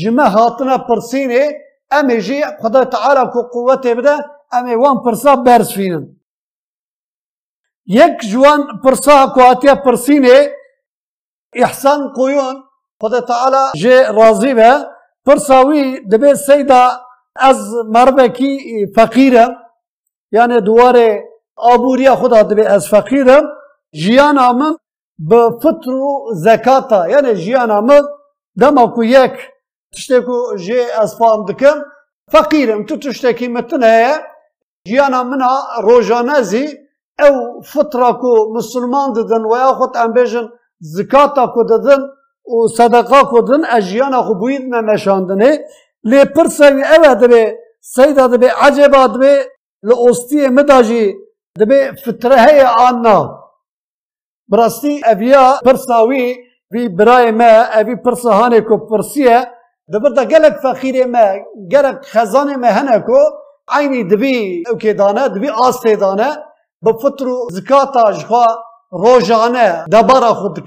جمه 0.00 0.26
هاتنا 0.34 0.78
پرسینه 0.78 1.42
ام 1.90 2.08
جی 2.26 2.44
خدا 2.62 2.84
تعالی 2.84 3.30
کو 3.32 3.40
قوت 3.42 3.86
بده 3.86 4.16
ام 4.52 4.80
وان 4.80 4.96
پرسا 5.04 5.36
برس 5.36 5.72
فینن 5.74 6.04
یک 7.86 8.16
جوان 8.30 8.60
پرسا 8.84 9.26
کو 9.34 9.40
اتیا 9.50 9.74
پرسینه 9.74 10.36
احسان 11.54 12.00
قویون 12.16 12.56
خدا 13.00 13.20
تعالی 13.20 13.64
جه 13.82 14.12
راضی 14.12 14.54
به 14.54 14.72
پرساوی 15.26 16.00
دبی 16.10 16.34
سیدا 16.34 16.84
از 17.36 17.74
مربکی 17.86 18.86
فقیرم 18.94 19.56
یعنی 20.32 20.60
دواره 20.60 21.24
آبوریا 21.56 22.16
خدا 22.16 22.42
دبی 22.42 22.62
از 22.62 22.88
فقیرم 22.88 23.42
جیانا 23.92 24.52
من 24.52 24.76
به 25.18 25.50
فطر 25.62 25.90
و 25.90 26.30
زکاتا. 26.34 27.08
یعنی 27.08 27.34
جیانا 27.34 27.80
من 27.80 28.02
دما 28.60 28.86
کو 28.86 29.04
یک 29.04 29.32
تشتی 29.92 30.20
کو 30.20 30.56
جه 30.56 30.86
از 30.98 31.16
فام 31.18 31.44
دکم 31.44 31.76
فقیرم. 32.32 32.86
تو 32.86 32.96
تشتکی 32.96 33.48
متنه 33.48 34.14
جیانا 34.86 35.22
منا 35.24 35.54
روژانزی 35.82 36.66
او 37.20 37.62
فطره 37.62 38.12
کو 38.12 38.52
مسلمان 38.54 39.12
ددن 39.12 39.44
و 39.44 39.56
یا 39.56 39.72
خود 39.72 39.96
ام 39.96 40.14
زکاتا 40.80 41.46
کو 41.46 41.64
ددن 41.64 42.00
و 42.54 42.68
صدقه 42.76 43.22
کو 43.30 43.40
ددن 43.40 43.64
اجیانا 43.64 44.22
خو 44.22 44.34
بوید 44.34 44.74
نشاندنه. 44.74 45.58
لی 46.04 46.24
پرسن 46.24 46.84
اوه 46.84 47.14
به 47.14 47.58
سید 47.80 48.40
به 48.40 48.52
عجب 48.52 49.18
به 49.18 49.46
لاستی 49.82 50.48
مداجی 50.48 51.14
به 51.58 51.92
فطره 52.04 52.66
آن 52.66 53.02
براستی 54.50 55.02
اویا 55.06 55.60
پرساوی 55.64 56.36
وی 56.70 56.88
برای 56.88 57.30
ما 57.30 57.52
اوی 57.78 57.96
پرسهانه 57.96 58.60
کو 58.60 58.76
پرسیه 58.90 59.38
دبرتا 59.92 60.24
گلک 60.24 60.54
فقیر 60.62 60.96
ما 61.06 61.26
گلک 61.72 61.98
خزانه 62.12 62.56
ما 62.56 62.98
کو 63.06 63.20
عینی 63.68 64.04
دبی 64.04 64.64
اوکی 64.70 64.92
دانه 64.94 65.28
دبی 65.28 65.48
آسته 65.48 65.96
دانه 65.96 66.30
بفطر 66.84 67.28
و 67.28 67.48
زکاتا 67.50 68.12
جخوا 68.12 68.46
روجانه 68.90 69.84
دبارا 69.92 70.34
خود 70.34 70.58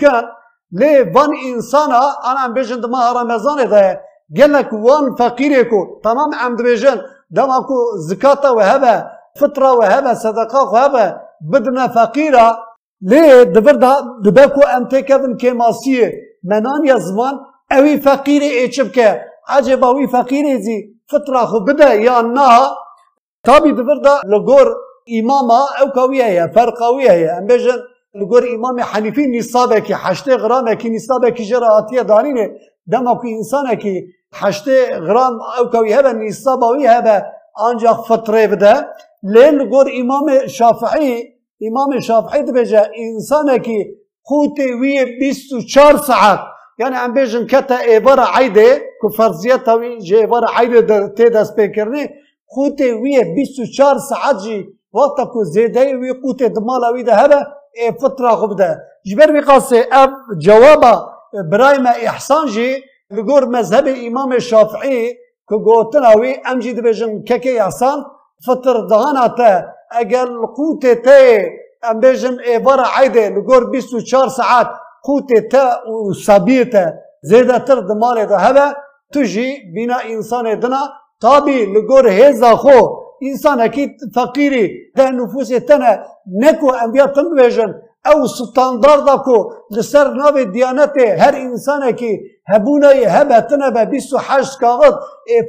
لی 0.80 1.02
وان 1.16 1.32
انسانا 1.46 2.04
أنا 2.30 2.48
بیشند 2.56 2.86
ماه 2.86 3.22
رمزانه 3.22 3.66
ده 3.66 4.02
ده 4.37 4.47
گلک 4.47 4.73
وان 4.73 5.15
فقیره 5.19 5.65
کو 5.65 6.01
تمام 6.05 6.31
عمد 6.41 6.63
بیجن 6.63 6.99
دما 7.37 7.61
کو 7.69 7.79
زکاتا 8.09 8.55
و 8.57 8.61
هبه 8.61 9.05
فطره 9.41 9.71
و 9.79 9.83
هبه 9.83 10.15
صدقه 10.15 10.59
و 10.73 10.77
هبه 10.77 11.17
بدنا 11.53 11.89
فقیره 11.89 12.47
لی 13.01 13.45
دبر 13.45 13.73
دا 13.73 13.93
دبکو 14.25 14.61
انته 14.77 15.03
کبن 15.03 15.37
که 15.37 15.53
ماسیه 15.53 16.13
منان 16.45 16.85
یا 16.85 16.99
زمان 16.99 17.35
اوی 17.71 17.97
فقیره 17.97 18.47
ایچب 18.47 18.93
که 18.93 19.21
عجبا 19.49 19.95
وی 19.95 20.07
فقیره 20.07 20.61
زی 20.61 20.79
فطره 21.11 21.47
خو 21.47 21.61
بده 21.61 22.01
یا 22.03 22.21
نه 22.21 22.59
تابی 23.45 23.73
دبر 23.73 23.99
دا 24.05 24.21
لگور 24.27 24.69
اماما 25.19 25.63
او 25.81 25.87
قویه 25.99 26.25
هي 26.25 26.49
فرق 26.55 26.79
قویه 26.79 27.13
هي 27.13 27.29
ام 27.31 27.47
بجن 27.47 27.79
لگور 28.15 28.45
امام 28.55 28.81
حنیفی 28.81 29.27
نصابه 29.27 29.81
که 29.81 29.97
حشته 29.97 30.37
غرامه 30.37 30.77
که 30.77 30.89
نصابه 30.89 31.31
که 31.31 31.45
جراتیه 31.45 32.03
دارینه 32.03 32.51
دما 32.91 33.15
که 33.23 33.29
انسانه 33.29 33.77
که 33.77 34.05
حشته 34.34 35.00
غران 35.00 35.34
أو 35.58 35.70
کوي 35.70 35.94
هبه 35.96 36.12
نیسابا 36.12 36.68
وی 36.68 36.88
هبه. 36.88 37.26
آنجا 37.68 37.94
فطره 37.94 38.48
بده. 38.48 38.88
لين 39.24 39.70
گور 39.70 39.88
امام 40.02 40.48
شافعی 40.48 41.34
امام 41.68 42.00
شافعی 42.00 42.42
انسانا 42.98 43.58
كي 43.58 43.80
خوتي 44.24 44.74
وي 44.74 45.04
وی 45.04 45.32
24 45.32 45.98
ساعت. 45.98 46.40
يعني 46.80 46.96
عم 46.96 47.14
بيجن 47.14 47.48
كتا 47.48 47.82
ايبارا 47.82 48.26
عيدة 48.26 48.82
كفرزيتا 49.04 49.74
وي 49.74 49.98
جي 49.98 50.18
ايبارا 50.20 50.50
عيدة 50.50 51.08
تيدا 51.08 51.44
بيكرني 51.58 52.10
خوتي 52.48 52.94
وي 52.94 53.22
24 53.22 54.00
ساعات 54.00 54.36
جي 54.36 54.76
وقتا 54.94 55.24
كو 55.24 55.44
زيداي 55.44 55.96
وي 55.96 56.12
قوتي 56.12 56.48
دمالا 56.48 56.90
وي 56.94 57.04
ده 57.04 57.14
هبا 57.14 57.46
اي 57.78 57.96
خوب 58.36 58.56
ده. 58.56 58.80
جبر 59.06 59.40
بقاسي 59.40 59.82
اب 59.82 60.10
جوابا 60.38 61.06
برايما 61.52 61.90
احسان 61.90 62.46
جي 62.46 62.93
لگور 63.12 63.46
مذهب 63.46 63.86
امام 64.08 64.40
شافعی 64.40 65.14
که 65.50 65.56
گوتنا 65.66 66.12
وی 66.20 66.36
ام 66.46 66.60
جی 66.60 66.74
دبیجن 66.74 67.22
ککی 67.30 67.60
احسان 67.60 68.06
فطر 68.46 68.76
دهانا 68.90 69.28
تا 69.28 69.62
اگر 69.92 70.26
قوت 70.56 70.86
تا 71.06 71.20
ام 71.84 72.00
بیجن 72.00 72.40
ای 72.46 72.60
بارا 72.60 72.86
عیده 72.98 73.30
لگور 73.30 73.70
24 73.70 74.28
ساعت 74.28 74.70
قوت 75.04 75.30
تا 75.52 75.92
و 75.92 76.14
سابیتا 76.14 76.86
زیده 77.22 77.60
تر 77.60 77.76
دمالا 77.76 78.26
ده 78.26 78.38
هبه 78.38 78.76
تجی 79.14 79.48
بنا 79.76 79.98
انسان 80.14 80.60
دنا 80.60 80.84
تابی 81.22 81.66
لگور 81.66 82.10
هیزا 82.10 82.56
خو 82.56 82.80
انسان 83.24 83.60
اكيد 83.60 83.92
فقيري 84.16 84.68
ده 84.96 85.10
نفوس 85.10 85.50
تنا 85.50 86.06
نكو 86.42 86.70
انبياء 86.70 87.08
تنبيجن 87.08 87.74
أو 88.06 88.28
ستاندارد 88.28 89.10
کو 89.26 89.36
لسر 89.72 90.08
ناو 90.14 90.44
دیانت 90.56 90.98
هر 91.22 91.36
انسان 91.36 91.92
کی 91.92 92.12
هبونای 92.48 93.06
هبتنه 93.06 93.70
به 93.70 93.86
28 93.86 94.60
کاغذ 94.60 94.94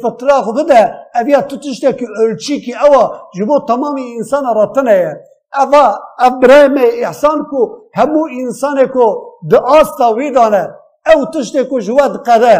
فتره 0.03 0.43
خو 0.43 0.53
بده 0.53 0.83
اویا 1.15 1.41
تتشته 1.41 1.93
کی 1.93 2.07
ölçü 2.23 2.61
کی 2.65 2.73
اوا 2.85 3.03
جبو 3.39 3.59
تمام 3.69 3.97
انسان 4.19 4.45
راتنه 4.55 5.17
اوا 5.63 5.85
ابراهیم 6.19 6.77
احسان 7.07 7.43
کو 7.51 7.61
همو 7.99 8.23
انسان 8.41 8.87
کو 8.87 9.07
د 9.51 9.55
آستا 9.55 10.09
ویدانه 10.19 10.65
أو 11.11 11.25
تشته 11.35 11.65
کو 11.65 11.81
جواد 11.81 12.15
قده 12.29 12.59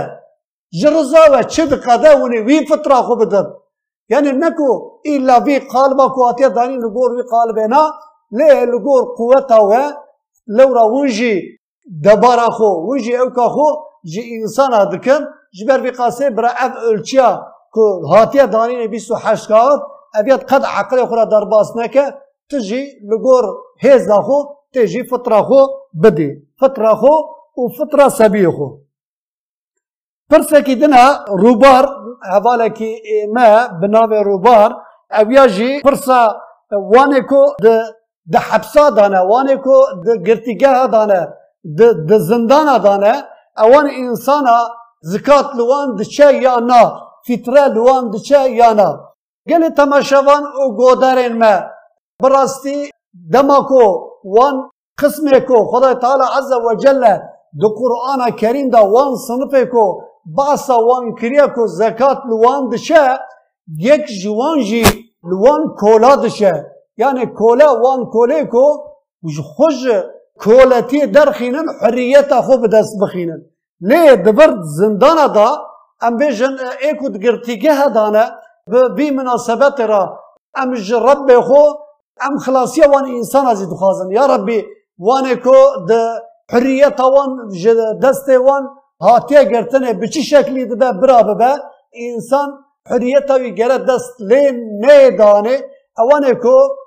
جرزا 0.81 1.23
و 1.33 1.43
چد 1.43 1.73
قده 1.87 2.17
ونی 2.21 2.39
وی 2.47 2.67
فتره 2.67 2.95
خو 2.95 3.17
بده 3.17 3.43
يعني 4.09 4.33
نكو 4.33 5.01
إلا 5.07 5.41
في 5.45 5.59
قالبك 5.59 6.19
واتي 6.19 6.49
داني 6.49 6.77
نقول 6.77 7.23
في 7.23 7.29
قالبنا 7.33 7.83
ليه 8.37 8.65
لقور 8.65 9.03
قوته 9.19 9.61
و 9.71 9.73
لورا 10.57 10.83
ونجي 10.83 11.35
دبارا 12.05 12.49
خو 12.57 12.71
ونجي 12.89 13.13
أو 13.21 13.49
خو 13.55 13.67
جي 14.13 14.23
انسان 14.37 14.75
ادكن 14.75 15.21
جبر 15.57 15.83
في 15.83 15.91
قاسي 15.91 16.31
برا 16.31 16.49
اف 16.49 16.73
اولتيا 16.77 17.29
كو 17.75 18.07
هاتيا 18.13 18.45
دانين 18.45 18.91
بيسو 18.91 19.17
حشكا 19.17 19.83
ابيات 20.19 20.43
قد 20.51 20.65
عقل 20.65 20.99
أخرى 20.99 21.25
درباسنك 21.27 21.97
تجي 22.49 22.83
لقور 23.09 23.45
هيز 23.81 24.13
خو 24.13 24.39
تجي 24.73 25.05
فترة 25.05 25.43
خو 25.43 25.61
بدي 25.95 26.31
فترة 26.61 26.95
خو 26.95 27.15
وفترة 27.57 28.09
سبيه 28.09 28.49
خو 28.49 28.69
برسكي 30.31 30.75
دنها 30.75 31.25
روبار 31.29 31.85
هذالك 32.33 32.79
ما 33.35 33.67
بنابي 33.67 34.19
روبار 34.19 34.71
ابياجي 35.13 35.81
فرسا 35.81 36.21
وانكو 36.73 37.43
د 37.63 37.67
د 38.33 38.37
حبسا 38.49 38.85
دانه 38.97 39.21
وانه 39.31 39.57
کو 39.65 39.77
د 40.07 40.09
گرتیگه 40.27 40.87
دانه 40.95 41.21
د 41.79 41.81
د 42.09 42.13
زندان 42.31 42.69
دانه 42.87 43.15
اوان 43.65 43.87
انسانا 44.03 44.57
زکات 45.13 45.47
لوان 45.59 45.87
د 45.99 46.01
چه 46.15 46.29
یا 46.47 46.55
نه 46.71 46.83
فطره 47.27 47.65
لوان 47.77 48.03
د 48.13 48.17
چه 48.29 48.41
یا 48.61 48.71
نه. 48.81 48.89
گل 49.51 49.63
تماشاوان 49.69 50.43
او 50.59 50.65
گودارین 50.77 51.35
ما 51.43 51.55
براستی 52.23 52.91
دماکو 53.33 53.85
وان 54.35 54.55
قسمه 55.01 55.41
کو 55.49 55.65
خدای 55.71 55.95
تعالی 55.95 56.27
عز 56.39 56.53
و 56.65 56.75
جل 56.83 57.03
د 57.61 57.63
قرآن 57.79 58.21
کریم 58.41 58.69
دا 58.75 58.83
وان 58.95 59.17
صنفه 59.27 59.65
کو 59.73 59.85
باسا 60.37 60.77
وان 60.87 61.15
کریا 61.15 61.47
کو 61.55 61.67
زکات 61.67 62.19
لوان 62.31 62.69
دشه 62.73 63.05
یک 63.79 64.05
جوان 64.23 64.57
جی 64.69 64.85
لوان 65.31 65.63
کولا 65.81 66.15
دشه 66.17 66.55
یعنی 66.97 67.27
کولا 67.27 67.69
وان 67.83 68.01
کوله 68.15 68.45
کو 68.45 68.65
خوش 69.57 69.87
کولتی 70.43 71.07
درخینن 71.07 71.67
حریت 71.83 72.41
خو 72.41 72.57
به 72.57 72.69
دست 72.69 72.95
بخینن. 73.03 73.41
لی 73.81 74.17
دبرد 74.17 74.63
زندان 74.63 75.33
دا 75.33 75.49
ام 76.03 76.17
بیجن 76.17 76.57
ایکو 76.83 77.09
دگرتیگه 77.09 77.89
دانه 77.95 78.25
بی 78.97 79.11
مناسبت 79.11 79.81
را. 79.81 80.21
ام 80.55 80.71
رب 81.07 81.41
خو 81.41 81.63
ام 82.21 82.39
خلاصی 82.39 82.81
وان 82.81 83.05
انسان 83.05 83.47
ازی 83.47 83.67
دخوازن. 83.67 84.11
یا 84.11 84.27
ربی 84.27 84.65
وانه 84.99 85.37
کو 85.37 85.57
د 85.89 85.93
حریت 86.53 87.01
وان 87.01 87.31
دست 88.03 88.29
وان 88.29 88.63
هاتیه 89.01 89.45
گرتنه 89.45 89.93
به 89.93 90.09
چی 90.09 90.23
شکلی 90.23 90.65
ده 90.67 90.93
برا 90.93 91.23
به 91.23 91.51
انسان 91.93 92.49
حریت 92.91 93.31
وی 93.31 93.55
گره 93.55 93.79
دست 93.79 94.21
لین 94.21 94.57
نه 94.83 95.11
دانه 95.11 95.57
اوانه 95.99 96.35
دست 96.35 96.84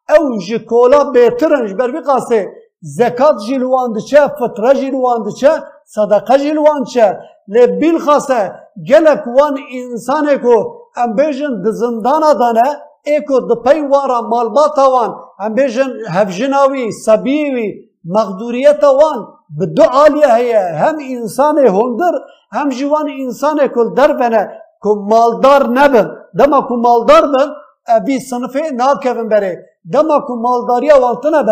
او 0.09 0.38
جی 0.38 0.59
کولا 0.59 1.04
بیترن 1.04 1.66
جی 1.66 1.75
بر 1.75 1.90
بقاسه 1.90 2.52
زکات 2.80 3.37
جلوان 3.49 3.92
دچه 3.92 4.28
فطره 4.38 4.75
جلوان 4.75 5.18
دچه 5.26 5.52
صدقه 5.95 6.38
جلوان 6.38 6.85
چه 6.85 7.18
لبیل 7.49 7.99
خاصه 7.99 8.40
گلک 8.88 9.25
وان 9.37 9.59
انسان 9.73 10.28
اکو 10.28 10.57
ام 10.97 11.11
بیجن 11.16 11.62
دزندان 11.64 12.23
آدانه 12.23 12.68
اکو 13.07 13.37
دپی 13.49 13.80
وارا 13.80 14.21
مالبات 14.21 14.78
وان، 14.78 15.11
ام 15.40 15.54
بیجن 15.54 15.90
هفجناوی 16.16 16.92
سبیوی 16.92 17.68
مقدوریت 18.04 18.85
وان. 18.85 19.38
به 19.50 19.67
دو 19.67 19.83
آلیه 19.83 20.35
هیه 20.35 20.61
هم 20.61 20.97
انسان 21.11 21.59
هندر 21.59 22.12
هم 22.52 22.69
جوان 22.69 23.09
انسان 23.21 23.67
کل 23.67 23.95
در 23.95 24.12
بنه 24.12 24.62
که 24.83 24.88
مالدار 24.97 25.69
نبن 25.69 26.11
دما 26.38 26.61
که 26.61 26.75
مالدار 26.75 27.23
بن 27.23 27.49
ابی 27.87 28.21
صنفه 28.21 28.61
ناکفن 28.75 29.28
بره 29.28 29.67
دما 29.93 30.19
که 30.19 30.33
مالداریه 30.33 30.95
وانتنه 30.95 31.43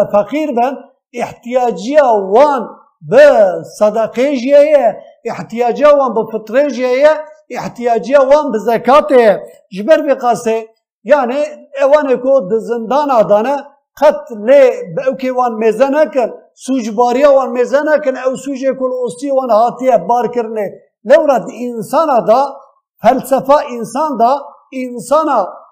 بن 0.56 0.76
احتیاجیه 1.12 2.02
وان 2.02 2.68
به 3.00 3.46
صدقه 3.78 4.36
جیه 4.36 4.96
احتیاجیه 5.24 5.88
وان 5.88 6.14
به 6.14 6.20
فطره 6.32 6.70
جیه 6.70 7.08
احتیاجیه 7.50 8.18
وان 8.18 8.52
به 8.52 8.58
زکاته 8.58 9.42
جبر 9.72 10.00
بقاسه 10.02 10.68
یعنی 11.04 11.40
اوانه 11.82 12.16
که 12.16 12.32
ده 12.50 12.58
زندان 12.58 13.10
آدانه 13.10 13.56
قط 14.00 14.32
لی 14.46 14.94
به 14.96 15.08
اوکی 15.08 15.30
وان 15.30 15.54
میزه 15.54 15.88
نکن 15.88 16.32
سوج 16.64 16.84
سوجباریا 16.84 17.30
وان 17.32 17.50
مزنه 17.52 17.96
کن 18.04 18.16
أو 18.16 18.36
سوج 18.36 18.60
کل 18.78 18.92
اوستی 19.00 19.30
وان 19.30 19.50
هاتیه 19.50 19.96
بار 19.96 20.26
کرنه. 20.34 20.66
لورد 21.04 21.46
انسان 21.64 22.08
دا 22.28 22.40
فلسفه 23.02 23.56
انسان 23.70 24.16
دا 24.20 24.32
انسان 24.72 25.28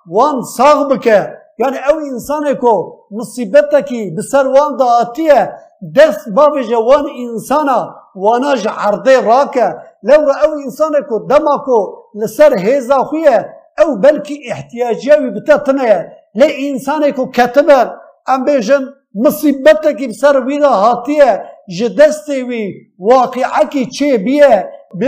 وان 0.06 0.42
ساغ 0.56 0.88
بکه. 0.88 1.18
یعنی 1.58 1.78
أو 1.88 1.98
انسان 1.98 2.54
کو 2.54 2.74
مصیبت 3.10 3.74
کی 3.88 4.10
بسر 4.16 4.46
وان 4.46 4.76
دا 4.76 4.84
هاتیه. 4.84 5.52
دست 5.96 6.28
بابجه 6.36 6.78
وان 6.78 7.06
انسان 7.24 7.68
وأنا 8.14 8.52
عرضه 8.66 9.20
راکه. 9.20 9.68
لورا 10.02 10.34
أو 10.44 10.52
انسان 10.64 10.92
کو 11.08 11.18
دما 11.18 11.56
کو 11.66 11.78
لسر 12.14 12.52
هیزا 12.58 12.98
خویه. 13.04 13.38
أو 13.80 13.94
بلکی 13.96 14.36
احتیاجی 14.50 15.10
بتتنه 15.34 16.12
لی 16.34 16.70
انسان 16.70 17.12
کو 17.12 17.26
کتبه. 17.26 17.90
ام 18.28 18.44
بيجن 18.44 18.84
مصیبت 19.14 19.86
کی 19.98 20.06
بسر 20.06 20.36
وی 20.46 20.58
را 20.58 20.68
حاتی 20.68 21.18
ہے 21.20 21.34
جی 21.76 21.88
دستی 21.88 22.42
وی 22.42 22.64
واقعی 23.10 23.64
کی 23.72 23.84
چی 23.96 24.16
بی 24.24 24.40
ہے 24.42 24.62
بی 25.00 25.06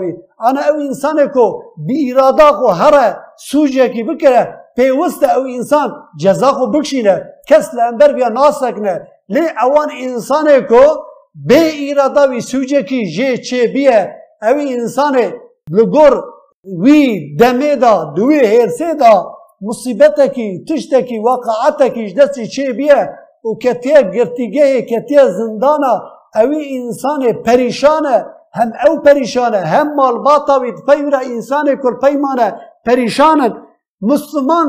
وی. 0.00 0.12
انا 0.46 0.60
او 0.68 0.76
انسان 0.80 1.18
کو 1.34 1.46
بی 1.86 1.96
ایرادا 2.06 2.50
کو 2.58 2.66
هر 2.80 2.94
سوجی 3.50 3.88
کی 3.92 4.02
بکر 4.02 4.32
ہے 4.32 4.88
او 4.88 5.42
انسان 5.56 5.88
جزا 6.22 6.50
کو 6.58 6.66
بکشی 6.72 7.02
نه 7.02 7.14
کس 7.48 7.74
لئے 7.74 8.12
بیا 8.12 8.28
ناسک 8.28 8.78
نه 8.78 8.94
لی 9.34 9.44
اوان 9.64 9.88
انسان 9.98 10.46
کو 10.68 10.82
بی 11.48 11.60
ایرادا 11.82 12.24
وی 12.30 12.40
سوجی 12.40 12.82
کی 12.88 13.00
جی 13.16 13.36
چی 13.48 13.66
بی 13.72 13.86
ہے 13.88 14.02
او 14.42 14.56
انسان 14.74 15.14
لگور 15.76 16.12
وی 16.82 17.00
دمی 17.36 17.74
دا 17.82 17.92
دوی 18.16 18.38
حیرسی 18.38 18.92
دا 19.00 19.12
مصیبت 19.60 20.20
کی 20.34 20.48
تشت 20.64 20.94
کی 21.08 21.18
واقعات 21.18 21.82
کی 21.94 22.06
جدسی 22.08 22.46
چی 22.46 22.72
بیه. 22.72 23.00
و 23.48 23.58
کتیه 23.62 24.02
گرتیگه 24.02 24.82
کتیه 24.82 25.24
زندانا، 25.38 25.94
اوی 26.34 26.78
انسان 26.78 27.32
پریشانه 27.32 28.26
هم 28.54 28.72
او 28.86 29.00
پریشانه 29.00 29.58
هم 29.58 29.94
مال 29.94 30.18
باطا 30.18 30.60
وید 30.60 30.78
فیورا 30.86 31.18
انسان 31.18 31.66
کل 31.82 31.94
پیمانه 32.02 32.48
پریشانه. 32.86 33.48
مسلمان 34.00 34.66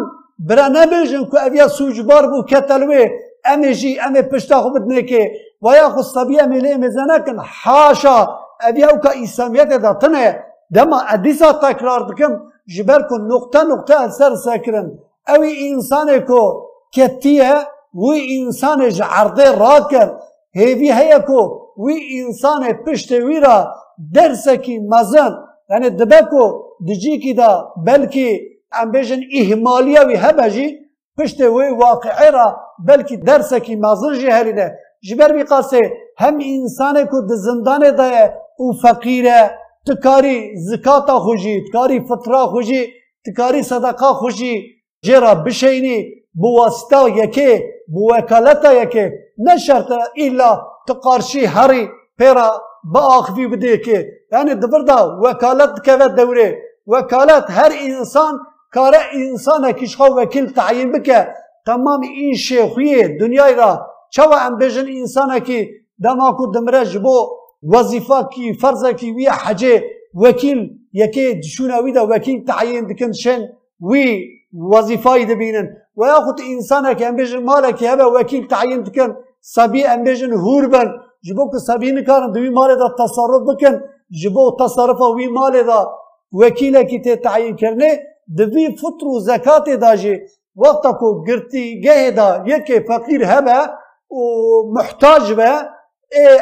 برا 0.48 0.68
نبیجن 0.68 1.26
که 1.32 1.38
اویا 1.46 1.68
سوجبار 1.68 2.28
بو 2.28 2.44
کتلوی 2.44 3.10
امجی 3.46 3.74
جی 3.74 4.00
امی 4.00 4.22
پشتا 4.22 4.62
خوب 4.62 4.80
بدنکه 4.80 5.32
ویا 5.62 5.90
خود 5.90 6.04
صبیه 6.04 6.46
ملی 6.46 6.76
مزنکن 6.76 7.38
حاشا 7.64 8.28
اویا 8.68 8.90
او 8.90 8.98
که 9.04 9.10
ایسامیت 9.10 9.70
دا 9.70 9.94
تنه. 9.94 10.44
دما 10.76 11.00
ادیسا 11.10 11.54
تکرار 11.54 12.04
بکم 12.04 12.42
جبر 12.76 13.02
کن 13.10 13.22
نقطه 13.22 13.64
نقطه 13.64 14.02
اثر 14.02 14.36
سکرن. 14.36 14.88
اوی 15.28 15.70
انسان 15.74 16.20
کو 16.20 16.42
کتیه 16.96 17.54
وی 17.94 18.38
انسان 18.38 18.90
ج 18.90 19.02
عرضه 19.02 19.52
را 19.60 19.88
کرد. 19.92 20.20
هیوی 20.56 20.92
هیه 20.92 21.20
کو؟ 21.28 21.42
وی 21.78 21.96
انسان 22.20 22.74
پشت 22.74 23.12
وی 23.12 23.40
را 23.40 23.58
درس 24.14 24.48
کی 24.48 24.80
مزن. 24.80 25.32
یعنی 25.70 25.90
دبه 25.90 26.22
کو 26.32 26.44
دجی 26.88 27.20
کی 27.20 27.34
دا 27.34 27.74
بلکی 27.88 28.40
ام 28.82 28.92
اهمالیا 29.42 30.02
وی 30.08 30.16
هبجی 30.16 30.68
پشت 31.18 31.40
وی 31.42 31.70
واقعی 31.84 32.32
را 32.32 32.48
بلکی 32.88 33.18
درس 33.18 33.54
کی 33.54 33.76
مزن 33.76 34.14
جی 34.20 34.30
هلی 34.38 34.54
جبر 35.08 35.32
بی 35.34 35.44
قاسه 35.44 35.82
هم 36.18 36.40
انسان 36.56 37.06
کو 37.12 37.22
دی 37.22 37.36
زندان 37.36 37.84
دا 38.00 38.10
او 38.60 38.74
فقیر 38.84 39.26
تکاری 39.88 40.38
زکاتا 40.68 41.20
خوشی 41.20 41.64
تکاری 41.68 42.00
فطرا 42.00 42.46
خوشی 42.46 42.82
تکاری 43.26 43.64
صدقا 43.64 44.14
خوشی 44.14 44.54
جرا 45.06 45.20
را 45.20 45.36
بشینی 45.36 45.98
بواسطا 46.34 47.10
یکی 47.10 47.52
بوكالتيك 47.94 48.96
نشرت 49.48 49.92
إلا 50.18 50.62
تقارشي 50.88 51.48
هري 51.48 51.90
بيرا 52.20 52.50
بآخفي 52.94 53.48
بديك 53.48 53.88
يعني 54.32 54.54
دبردا 54.54 55.02
وكالت 55.24 55.80
كذا 55.86 56.08
دوري 56.08 56.56
وكالت 56.88 57.46
هر 57.58 57.72
إنسان 57.72 58.34
كار 58.74 58.94
إنسان 59.16 59.72
كشخا 59.72 60.08
وكيل 60.08 60.54
تعيين 60.54 60.92
بك 60.92 61.10
تمام 61.66 62.02
إن 62.04 62.34
شيخوية 62.36 63.06
دنيا 63.20 63.48
را 63.60 63.72
چوا 64.16 64.48
ام 64.48 64.56
بجن 64.58 64.88
إنسان 64.88 65.38
كي 65.38 65.68
دماكو 66.00 66.52
دمرج 66.52 66.98
بو 66.98 67.16
وظيفة 67.64 68.22
كي 68.22 68.54
فرزة 68.54 68.92
كي 68.92 69.12
ويا 69.12 69.32
حجي 69.32 69.82
وكيل 70.14 70.60
يكي 70.94 71.42
شونا 71.42 71.80
ويدا 71.80 72.02
وكيل 72.02 72.46
تعيين 72.46 72.88
دكن 72.88 73.12
شن 73.14 73.42
وي 73.80 74.26
وظيفة 74.54 75.16
يدبينن 75.16 75.68
ويا 76.00 76.14
وياخد 76.14 76.40
إنسانك 76.40 77.02
أم 77.04 77.16
بيجن 77.16 77.44
مالك 77.46 77.84
هبا 77.84 78.06
وكيل 78.06 78.48
تعين 78.48 78.84
تكن 78.84 79.16
صبي 79.42 79.86
أم 79.94 80.04
بيجن 80.04 80.34
هور 80.34 80.64
جبوك 81.26 81.56
صبي 81.56 81.92
نكارن 81.92 82.32
دوي 82.32 82.50
مالي 82.50 82.76
دا 82.82 82.88
تصرف 83.00 83.42
بكن 83.50 83.82
جبو 84.22 84.50
تصرفه 84.50 85.08
وي 85.16 85.28
مالي 85.28 85.64
دا 85.64 85.80
وكيلك 86.32 87.04
تي 87.04 87.16
تعين 87.16 87.56
كرني 87.56 87.92
دوي 88.28 88.66
فطر 88.82 89.08
وزكاة 89.16 89.76
داجي 89.84 90.16
وقتكو 90.56 90.90
قرتي 90.92 91.00
کو 91.00 91.24
گرتی 91.28 91.82
گه 91.84 92.10
دا 92.18 92.44
یکی 92.46 92.80
فقیر 92.80 93.22
هبه 93.32 93.60
و 94.10 95.36
به 95.38 95.52
ای 96.16 96.40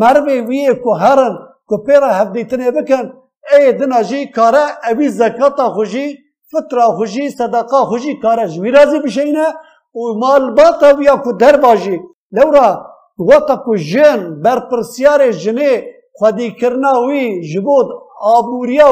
مربي 0.00 0.40
ویه 0.40 0.74
کو 0.74 0.92
هرن 0.94 1.34
کو 1.68 1.76
پیرا 1.86 2.10
هفدیتنه 2.20 2.70
بکن. 2.70 3.12
ای 3.52 3.72
دناجی 3.72 4.26
کاره 4.36 4.64
اوی 4.88 5.08
زکاة 5.08 5.68
خوشی 5.74 6.25
فطره 6.52 6.82
خوشی 6.82 7.30
صدقه 7.30 7.76
خوشی 7.90 8.20
کارج 8.20 8.60
میرازی 8.60 8.98
بشینه 8.98 9.46
او 9.92 10.18
مال 10.18 10.54
با 10.54 10.70
تا 10.80 11.02
یا 11.02 11.16
کو 11.16 11.32
در 11.32 11.56
لورا 12.32 12.68
وقت 13.18 13.50
کو 13.64 13.76
جن 13.76 14.42
بر 14.44 14.60
پرسیار 14.70 15.32
جنه 15.32 15.84
خودی 16.18 16.50
کرنا 16.60 16.92
وی 17.06 17.48
جبود 17.50 17.88
آبوریا 18.20 18.88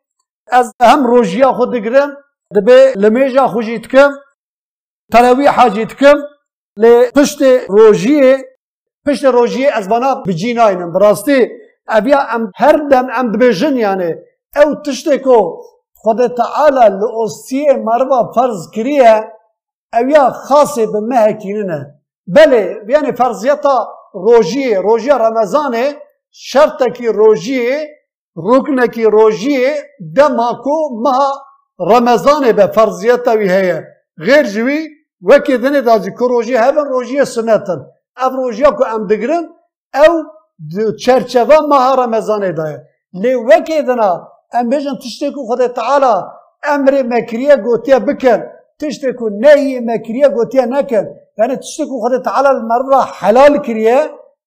از 0.53 0.73
هم 0.81 1.07
روژیا 1.07 1.53
خود 1.53 1.73
دگرم 1.73 2.17
دبه 2.55 2.93
لمیجا 2.97 3.47
خوشی 3.47 3.79
دکم 3.79 4.11
تراوی 5.13 5.47
حاجی 5.47 5.85
دکم 5.85 6.19
لی 6.77 7.11
پشت 7.17 7.43
روژیه 7.69 8.37
پشت 9.07 9.25
روژیه 9.25 9.71
از 9.73 9.89
بنا 9.89 10.15
بجی 10.15 10.55
ناینم 10.55 10.93
براستی 10.93 11.39
اویا 11.39 11.43
ام 11.43 11.51
ابيا 11.98 12.36
ام 12.36 12.52
هر 12.56 12.88
دم 12.92 13.10
ام 13.20 13.32
بجن 13.32 13.78
يعني 13.78 14.10
أو 14.58 14.74
تشتكو 14.74 15.40
خد 16.06 16.20
تعالى 16.30 17.00
لأوسية 17.00 17.74
مروا 17.74 18.34
فرز 18.36 18.70
كريه 18.76 19.34
أو 19.94 20.10
يا 20.10 20.30
خاص 20.30 20.80
بمهكينه 20.80 21.80
بل 22.28 22.54
يعني 22.90 23.16
فرزيتا 23.16 23.88
روجي 24.16 24.78
روجي 24.78 25.12
رمضان 25.12 25.76
شرطك 26.32 27.02
روجي 27.02 27.70
ركنك 28.38 28.98
روجي 28.98 29.66
دمكو 30.16 30.78
ما 31.04 31.20
رمضان 31.92 32.52
بفرزيتا 32.52 33.34
وهي 33.34 33.84
غير 34.20 34.46
جوي 34.46 34.88
وكذا 35.22 35.70
نتاجي 35.70 36.12
كروجي 36.12 36.58
هبن 36.58 36.88
روجي 36.94 37.26
سنة 37.26 37.68
أو 38.24 38.30
روجيكو 38.30 38.84
ام 38.84 39.08
دقرن 39.08 39.46
أو 39.96 40.14
چەرچەڤ 41.03 41.51
مەها 41.71 41.93
ڕەمەزانێدایە 41.99 42.79
لێ 43.23 43.33
وەکێ 43.49 43.79
دنا 43.89 44.13
ئەم 44.55 44.67
بێژن 44.71 44.97
تشتێک 45.03 45.35
و 45.39 45.47
خدای 45.49 45.71
تعالا 45.79 46.15
ئەمرێ 46.67 47.01
مەکریە 47.13 47.57
گوتیە 47.67 47.99
بکەن 48.07 48.41
تشتێک 48.81 49.19
و 49.23 49.27
نەیە 49.45 49.81
مەکریە 49.91 50.29
گوتیە 50.37 50.65
نەکەن 50.75 51.07
یعنی 51.39 51.55
تشتێک 51.63 51.91
و 51.93 52.01
خدای 52.03 52.21
تعالا 52.29 52.51
مەڕە 52.71 53.01
حەلال 53.19 53.55
کریە 53.67 54.01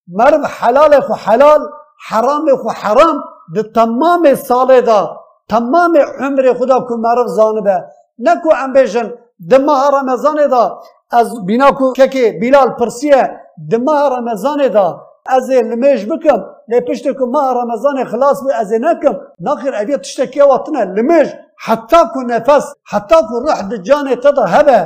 مرد 0.07 0.43
حلال 0.45 0.99
خو 0.99 1.13
حلال 1.13 1.61
حرام 2.09 2.45
خو 2.61 2.69
حرام 2.69 3.17
د 3.55 3.57
تمام 3.77 4.35
ساله 4.35 4.81
دا 4.81 5.01
تمام 5.49 5.93
عمر 6.19 6.53
خدا 6.59 6.79
کو 6.87 6.97
معرف 6.97 7.27
زانبه 7.27 7.77
نکو 8.25 8.49
ام 8.63 8.73
بیژن 8.73 9.07
د 9.49 9.53
ماه 9.65 9.83
رمضان 9.99 10.47
دا 10.47 10.63
از 11.11 11.45
بینا 11.45 11.71
کو 11.71 11.93
که 11.93 12.39
بلال 12.41 12.69
پرسیه 12.79 13.21
د 13.71 13.75
ماه 13.75 14.17
رمضان 14.17 14.67
دا 14.67 14.87
از 14.87 15.10
ئەزێ 15.30 15.58
لمێژ 15.70 16.00
بکەم 16.10 16.40
لێ 16.70 16.78
پشتێکم 16.86 17.28
ما 17.34 17.42
ڕەمەزانێ 17.56 18.04
خلاص 18.12 18.38
بێ 18.44 18.52
ئەزێ 18.58 18.78
نەکەم 18.86 19.16
ناخر 19.46 19.72
ئەبێ 19.80 19.96
تشتێکیاواتنە 20.04 20.82
لمێژ 20.96 21.28
حتا 21.66 22.02
کو 22.12 22.20
نفس 22.32 22.64
حتا 22.92 23.18
کو 23.28 23.34
روح 23.44 23.58
دجانێ 23.70 24.14
تەدا 24.24 24.46
هەبە 24.54 24.80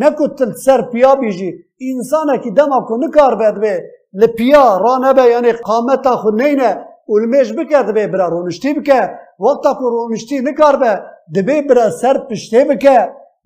نەکو 0.00 0.26
تل 0.36 0.52
سەر 0.64 0.80
پیا 0.90 1.12
بیژی 1.20 1.50
ئینسانێکی 1.84 2.50
دەما 2.58 2.78
کو 2.88 2.94
نکار 3.02 3.34
بێت 3.40 3.56
بێ 3.62 3.74
لە 4.20 4.28
پیا 4.38 4.64
ڕانەبە 4.84 5.24
یانێ 5.34 5.52
قامەتا 5.66 6.14
خو 6.20 6.30
نینە 6.40 6.72
و 7.10 7.14
لمێژ 7.22 7.48
بکە 7.58 7.80
دەبێ 7.88 8.04
برا 8.12 8.26
ڕۆنشتی 8.34 8.72
بکە 8.78 9.00
وەڵتا 9.44 9.72
کو 9.78 9.84
ڕۆنشتی 9.94 10.38
نکار 10.48 10.74
بە 10.82 10.92
دەبێ 11.36 11.56
برا 11.68 11.86
سەر 12.00 12.16
پشتێ 12.28 12.62
بکە 12.70 12.96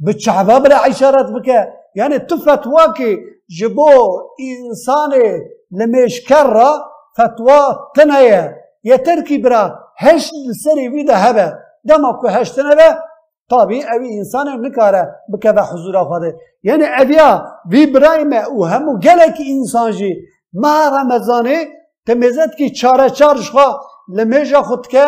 بچعبە 0.05 0.57
برا 0.62 0.79
عیشارەت 0.87 1.29
بکە 1.37 1.61
یعنی 1.99 2.18
تفەت 2.29 2.64
واکی 2.75 3.12
ji 3.57 3.68
bo 3.77 3.90
însanê 4.49 5.29
لميش 5.73 6.29
كرة 6.29 6.71
فتوى 7.17 7.77
تنايا. 7.95 8.55
يا 8.85 8.97
تركي 8.97 9.39
برا 9.39 9.79
هش 9.99 10.31
السري 10.49 10.89
ويدا 10.89 11.15
هبا. 11.15 11.59
دمكو 11.85 12.27
هش 12.27 12.51
تنبا 12.51 12.99
طبي 13.51 13.85
أبي 13.85 14.19
إنسان 14.19 14.61
نكارة 14.63 15.09
بكذا 15.29 15.63
حضور 15.63 16.03
أخوذي 16.03 16.33
يعني 16.65 16.85
أبيا 16.85 17.43
في 17.71 17.87
برايمة 17.87 18.49
وهم 18.49 18.99
جلك 18.99 19.37
إنسان 19.41 19.91
جي. 19.91 20.15
ما 20.53 20.89
رمضاني 20.89 21.69
تمزت 22.07 22.55
كي 22.55 22.69
چارة 22.69 23.09
چار 23.09 23.37
شخوا. 23.37 23.73
لميجا 24.09 24.63
خدك 24.63 24.99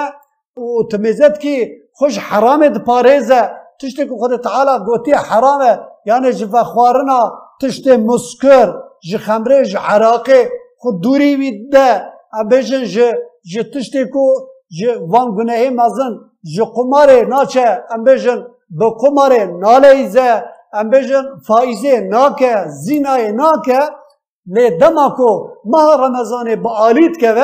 وتمزت 0.57 1.37
كي 1.37 1.71
خش 2.01 2.19
حرام 2.19 2.65
دباريزة 2.65 3.51
تشتكو 3.79 4.19
خد 4.19 4.41
تعالى 4.41 4.85
قوتي 4.87 5.17
حرام 5.17 5.81
يعني 6.07 6.31
جفا 6.31 6.63
خوارنا 6.63 7.33
تشتي 7.65 7.97
مسكر 7.97 8.69
جي 9.09 9.19
خمره 9.27 9.63
جي 9.71 9.79
عراقي 9.89 10.43
خود 10.81 11.01
دوری 11.03 11.51
ده. 11.73 11.89
ابيجن 12.41 12.85
جي 12.95 13.09
جي 13.51 13.63
تشتي 13.73 14.05
کو 14.13 14.25
جي 14.77 14.91
وان 15.13 15.27
گناهي 15.37 15.71
مزن 15.81 16.13
جي 16.53 16.63
قماره 16.77 17.19
ناچه. 17.33 17.67
ابيجن 17.97 18.39
به 18.79 18.87
قماره 19.01 19.45
ناليزه 19.65 20.31
ابيجن 20.81 21.25
فائزه 21.49 21.95
ناکه 22.15 22.53
زینای 22.85 23.33
ناکه. 23.33 23.81
لی 24.55 24.79
دما 24.81 25.09
کو 25.17 25.31
ماه 25.65 26.07
رمضان 26.07 26.63
با 26.63 26.71
آلیت 26.71 27.19
که 27.21 27.33
و 27.33 27.41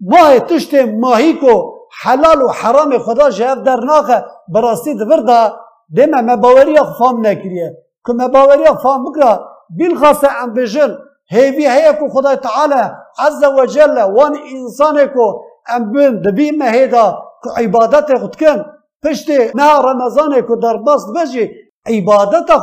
ماه 0.00 0.38
تشت 0.38 0.74
ماهی 0.74 1.32
کو 1.40 1.54
حلال 2.02 2.42
و 2.42 2.48
حرام 2.48 2.98
خدا 2.98 3.30
جهف 3.30 3.58
در 3.58 3.80
ناخه. 3.90 4.24
براستی 4.54 4.94
دبر 4.94 5.20
دا 5.28 5.40
دیمه 5.96 6.20
مباوری 6.20 6.76
فام 6.98 7.26
نکریه. 7.26 7.87
كما 8.08 8.26
باوريا 8.26 8.72
فامكرا 8.72 9.48
بالخاصة 9.70 10.28
عن 10.28 10.52
بجل 10.52 10.98
هیوی 11.30 11.66
هیا 11.66 11.92
که 11.92 12.08
خدای 12.08 12.36
عز 13.18 13.44
وجل 13.44 14.02
وان 14.02 14.34
إنسانكو 14.54 15.26
ام 15.76 15.92
بن 15.92 16.20
دبي 16.22 16.52
ما 16.52 16.70
هيدا 16.70 17.18
عبادت 17.56 18.18
خود 18.18 18.36
فشتي 19.04 19.52
نا 19.54 19.54
نه 19.54 19.80
رمضانه 19.80 20.40
که 20.40 20.54
بجي 20.62 20.76
باست 20.76 21.08
بجی 21.16 21.50
بك 21.86 22.12
لو 22.12 22.18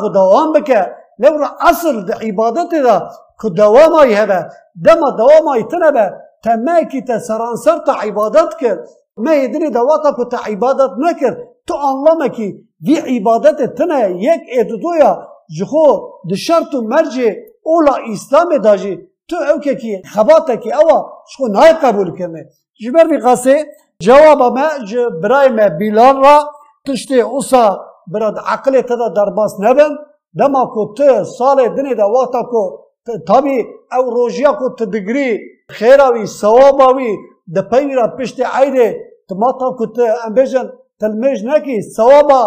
أصل 0.09 0.51
بکه 0.53 0.95
لورا 1.19 1.49
اصل 1.61 2.11
عبادت 2.21 2.75
دا 2.75 3.09
که 3.41 3.49
دوامای 3.49 4.13
هبه 4.13 4.49
دما 4.85 5.09
دوامای 5.09 5.63
تنبه 5.63 6.11
تماكي 6.43 7.01
تسران 7.01 7.55
سرت 7.55 7.89
عبادتك 7.89 8.79
ما 9.17 9.33
يدري 9.33 9.69
دواتك 9.69 10.19
وتعبادت 10.19 10.91
نكر. 10.99 11.37
تو 11.67 11.75
الله 11.75 12.15
مكي 12.25 12.65
دي 12.79 12.99
عبادت 12.99 13.77
تنه 13.77 13.99
يك 13.99 14.41
ادويا 14.59 15.27
جخو 15.59 15.87
د 16.29 16.35
شرط 16.45 16.75
و 16.75 16.81
مرجع 16.81 17.31
اولا 17.71 17.95
اسلام 18.13 18.57
داجی 18.57 18.95
تو 19.29 19.35
او 19.51 19.59
که 19.59 19.75
کی 19.75 20.01
خباته 20.13 20.55
کی 20.57 20.71
اوا 20.71 20.97
شخو 21.31 21.47
نای 21.47 21.73
قبول 21.83 22.17
کنه 22.17 22.45
جبر 22.81 23.07
بی 23.07 23.17
قاسه 23.17 23.65
جواب 23.99 24.41
ما 24.57 24.67
برای 25.23 25.49
ما 25.49 25.69
بیلال 25.69 26.23
را 26.23 26.37
تشتی 26.87 27.21
اوسا 27.21 27.85
براد 28.07 28.37
عقل 28.45 28.81
تدا 28.81 29.07
درباس 29.09 29.59
نبن 29.59 29.97
دما 30.39 30.65
کو 30.65 30.93
ته 30.97 31.23
سال 31.23 31.67
دنه 31.75 31.93
دا 31.95 32.09
وقتا 32.11 32.41
کو 32.51 32.61
تابی 33.27 33.57
او 33.95 34.03
روژیا 34.17 34.51
کو 34.59 34.69
تدگری 34.69 35.39
خیراوی 35.69 36.25
ثواباوی 36.25 37.11
د 37.55 37.69
پیرا 37.69 38.07
پشت 38.17 38.39
عیده 38.39 38.87
تماتا 39.29 39.69
کو 39.77 39.85
ته 39.85 40.27
امبیجن 40.27 40.67
تلمیج 40.99 41.45
نکی 41.45 41.81
ثوابا 41.81 42.41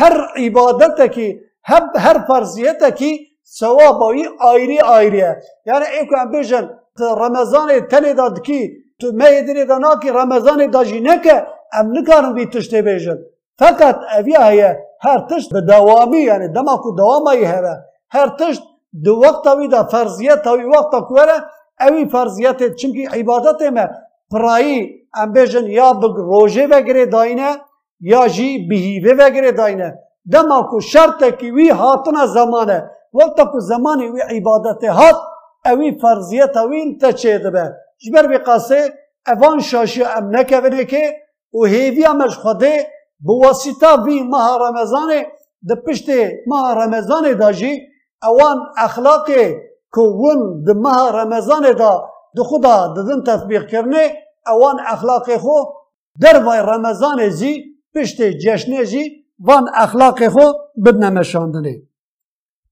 هر 0.00 0.14
عبادت 0.36 1.00
کی 1.14 1.28
هر 1.64 1.82
هر 1.96 2.24
فرضیت 2.28 2.94
کی 2.98 3.26
ثواباوی 3.58 4.28
آیری 4.40 4.78
آیریه 4.78 5.36
یعنی 5.66 5.84
ایکو 5.98 6.16
امبیجن 6.16 6.70
رمضان 7.00 7.80
تنه 7.90 8.14
داد 8.14 8.42
کی 8.42 8.60
تو 9.00 9.06
میدنی 9.12 9.64
دا 9.64 9.78
ناکی 9.78 10.10
رمضان 10.10 10.70
داجی 10.70 11.00
نکه 11.00 11.46
ام 11.72 11.86
نکارم 11.92 12.34
بی 12.34 12.46
فقط 13.58 13.96
اویا 14.18 14.42
هیه 14.44 14.70
هر 15.00 15.26
تشت 15.30 15.52
به 15.52 15.60
دوامی 15.60 16.20
یعنی 16.20 16.48
دما 16.48 16.76
کو 16.76 16.90
دوامایی 16.90 17.44
هره 17.44 17.84
هر 18.10 18.28
تشت 18.28 18.62
دو 19.04 19.20
وقت 19.24 19.46
وی 19.46 19.68
دا 19.68 19.84
فرضیت 19.84 20.46
وی 20.46 20.64
وقت 20.64 20.90
کوره 21.08 21.36
اوی 21.80 22.08
فرضیت 22.08 22.74
چونکی 22.74 23.06
عبادت 23.06 23.62
ما 23.62 23.86
پرایی 24.30 24.76
ام 25.14 25.32
بیجن 25.32 25.66
یا 25.66 25.92
بگ 25.92 26.16
روژه 26.16 26.66
وگره 26.66 27.06
داینه 27.06 27.50
یا 28.00 28.28
جی 28.28 28.68
بهیوه 28.68 29.12
وگره 29.20 29.52
داینه 29.52 29.98
دما 30.32 30.60
کو 30.70 30.80
شرط 30.80 31.22
کی 31.38 31.50
وی 31.50 31.70
هاتنا 31.70 32.26
زمانه 32.26 32.90
وقت 33.14 33.40
کو 33.52 33.60
زمانی 33.60 34.08
وی 34.08 34.20
عبادت 34.20 34.84
هات 34.84 35.16
اوی 35.66 35.98
فرضیت 36.02 36.56
وی 36.56 36.98
تا 37.00 37.12
چه 37.12 37.38
دبه 37.38 37.64
جبر 37.98 38.26
بی 38.26 38.38
قاسه 38.38 38.92
اوان 39.26 39.60
شاشی 39.60 40.02
ام 40.04 40.36
نکونه 40.36 40.84
که 40.84 41.02
و 41.54 41.64
هیوی 41.64 42.06
امش 42.06 42.36
خوده 42.36 42.86
بواسطه 43.20 44.02
وی 44.04 44.22
ماه 44.22 44.58
رمضان 44.68 45.10
د 45.68 45.74
پشت 45.74 46.08
ماه 46.46 46.74
رمضان 46.74 47.32
دا 47.32 47.52
جی 47.52 47.72
اوان 48.22 48.58
اخلاق 48.76 49.28
کون 49.92 50.64
د 50.66 50.70
ماه 50.70 51.12
رمضان 51.12 51.72
دا 51.72 51.92
د 52.36 52.42
خدا 52.42 52.76
د 52.96 52.98
دن 53.08 53.20
تطبیق 53.24 53.68
کرنه 53.70 54.04
اوان 54.46 54.76
اخلاق 54.86 55.36
خو 55.36 55.58
در 56.22 56.44
وای 56.44 56.60
رمضان 56.60 57.28
زی 57.28 57.64
پشت 57.94 58.22
جشن 58.22 58.84
زی 58.84 59.19
وان 59.46 59.64
اخلاق 59.84 60.28
خو 60.28 60.46
بدنا 60.84 61.10
مشاندنه 61.10 61.74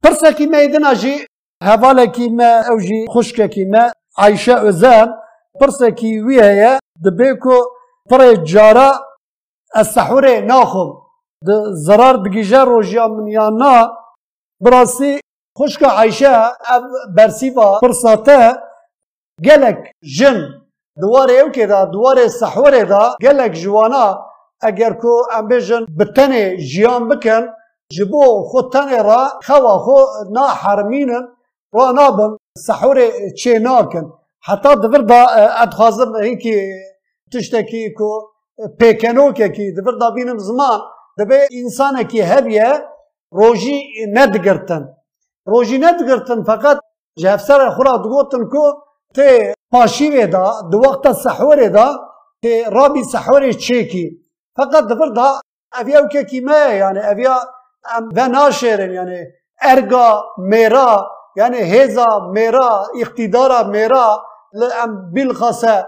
پرسه 0.03 0.33
کی 0.33 0.47
میدنا 0.47 0.93
جی 0.95 1.15
حواله 1.69 2.07
کی 2.07 2.29
ما 2.29 2.51
او 2.71 2.79
جی 2.87 2.99
کی 3.55 3.65
ما 3.65 3.85
عایشه 4.19 4.55
ازان 4.69 5.09
پرسه 5.61 5.91
کی 5.91 6.11
وی 6.27 6.41
هیا 6.41 6.73
د 7.05 7.07
بیکو 7.19 7.57
پر 8.11 8.21
جارا 8.53 8.91
السحور 9.81 10.27
ناخم 10.51 10.91
د 11.47 11.49
zarar 11.87 12.17
digije 12.25 12.61
rojiya 12.67 13.09
min 13.09 13.27
ya 13.27 13.51
na 13.61 13.75
birasî 14.65 15.21
xuşka 15.59 15.89
Ayşe 15.89 16.35
ev 16.75 16.83
bersîva 17.17 17.81
pirsate 17.81 18.57
gelek 19.41 19.79
jin 20.03 20.39
diwarê 21.01 21.37
ew 21.43 21.49
kê 21.57 21.69
da 21.69 21.81
diwarê 21.93 22.27
sehurê 22.41 22.89
da 22.89 23.17
gelek 23.21 23.55
اگر 24.61 24.93
کو 24.93 25.23
ام 25.37 25.49
بجن 25.49 25.85
بتنه 25.99 26.57
جیان 26.57 27.09
بکن 27.09 27.47
جبو 27.97 28.43
خود 28.51 28.73
تنه 28.73 29.03
را 29.03 29.23
خوا 29.47 29.79
خو 29.79 29.99
نا 30.35 30.47
حرمینن 30.47 31.25
را 31.73 31.91
نابن 31.91 32.37
سحور 32.67 32.99
چه 33.43 33.59
ناکن 33.59 34.13
حتی 34.49 34.69
دبر 34.83 34.99
دا 34.99 35.27
ادخوازم 35.63 36.17
هیکی 36.17 36.55
تشتکی 37.33 37.91
کو 37.91 38.11
پیکنو 38.81 39.33
که 39.33 39.49
کی 39.49 39.73
دبر 39.73 39.93
دا 40.01 40.11
بینم 40.11 40.39
زمان. 40.39 40.81
دبه 41.19 41.49
انسان 41.53 42.03
کی 42.03 42.21
هبیه 42.21 42.73
روژی 43.33 43.83
ندگرتن. 44.13 44.89
روژی 45.47 45.79
ندگرتن 45.79 46.43
فقط 46.43 46.79
جهفسر 47.19 47.71
خورا 47.71 47.97
دگوتن 47.97 48.45
کو 48.53 48.73
تی 49.15 49.53
پاشیوه 49.73 50.27
دا 50.27 50.45
دو 50.73 50.79
وقت 50.79 51.13
سحور 51.13 51.69
دا 51.69 51.89
تی 52.43 52.65
رابی 52.65 53.03
فقط 54.59 54.85
دبر 54.91 55.09
دا 55.19 55.29
اویا 55.81 56.01
او 56.01 56.09
که 56.09 56.25
کی 56.25 56.41
یعنی 56.83 57.01
اویا 57.11 57.37
و 58.17 58.29
ناشیرن 58.29 58.93
یعنی 58.93 59.19
ارگا 59.63 60.25
میرا 60.39 61.11
یعنی 61.37 61.59
هزا 61.59 62.11
میرا 62.37 62.71
اقتدارا 63.01 63.63
میرا 63.63 64.07
ام 64.83 65.13
بیل 65.15 65.33
خسه 65.33 65.87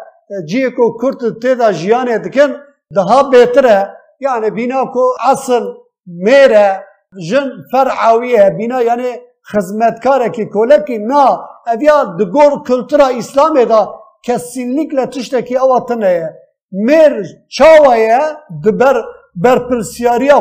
جی 0.49 0.71
کرد 1.03 1.21
تدا 1.43 1.73
جیانه 1.73 2.19
دکن 2.19 2.51
دها 2.97 3.23
بهتره. 3.23 3.79
یعنی 4.21 4.51
بینا 4.51 4.85
کو 4.85 5.05
اصل 5.31 5.65
میره 6.07 6.85
جن 7.29 7.49
فرعویه 7.73 8.51
بینا 8.59 8.83
یعنی 8.83 9.11
خدمتکاره 9.51 10.29
کی 10.29 10.45
کله 10.55 10.79
کی 10.87 10.99
نا. 10.99 11.25
اویا 11.67 12.05
دگور 12.21 12.53
کلترا 12.69 13.07
اسلامه 13.07 13.65
دا 13.65 13.81
کسی 14.27 14.65
نیکله 14.65 15.43
کی 15.43 15.57
آواتنه 15.57 16.35
میر 16.73 17.13
چاوایا 17.49 18.21
دبر 18.65 18.97
بر 19.35 19.59
پر 19.59 19.83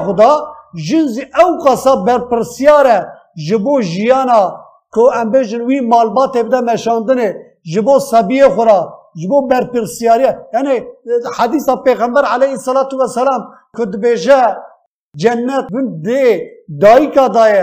خدا 0.05 0.31
جنز 0.87 1.19
او 1.41 1.57
قصه 1.65 1.95
بر 2.07 2.19
پر 2.19 2.41
جبو 3.47 3.81
جیانا 3.81 4.41
کو 4.93 5.01
امبژن 5.21 5.61
وی 5.61 5.79
مالبات 5.79 6.37
بده 6.37 6.59
مشاندنی 6.61 7.29
جبو 7.73 7.99
سبی 7.99 8.43
خورا 8.43 8.79
جبو 9.21 9.47
بر 9.47 9.63
پر 9.63 9.85
یعنی 10.53 10.75
حدیث 11.37 11.69
پیغمبر 11.85 12.23
علی 12.23 12.57
صلاتو 12.57 12.97
و 12.97 13.07
کد 13.07 13.91
کتبجه 13.91 14.41
جنت 15.15 15.65
د 15.73 16.03
دی 16.05 16.41
دایکا 16.81 17.27
دای 17.27 17.55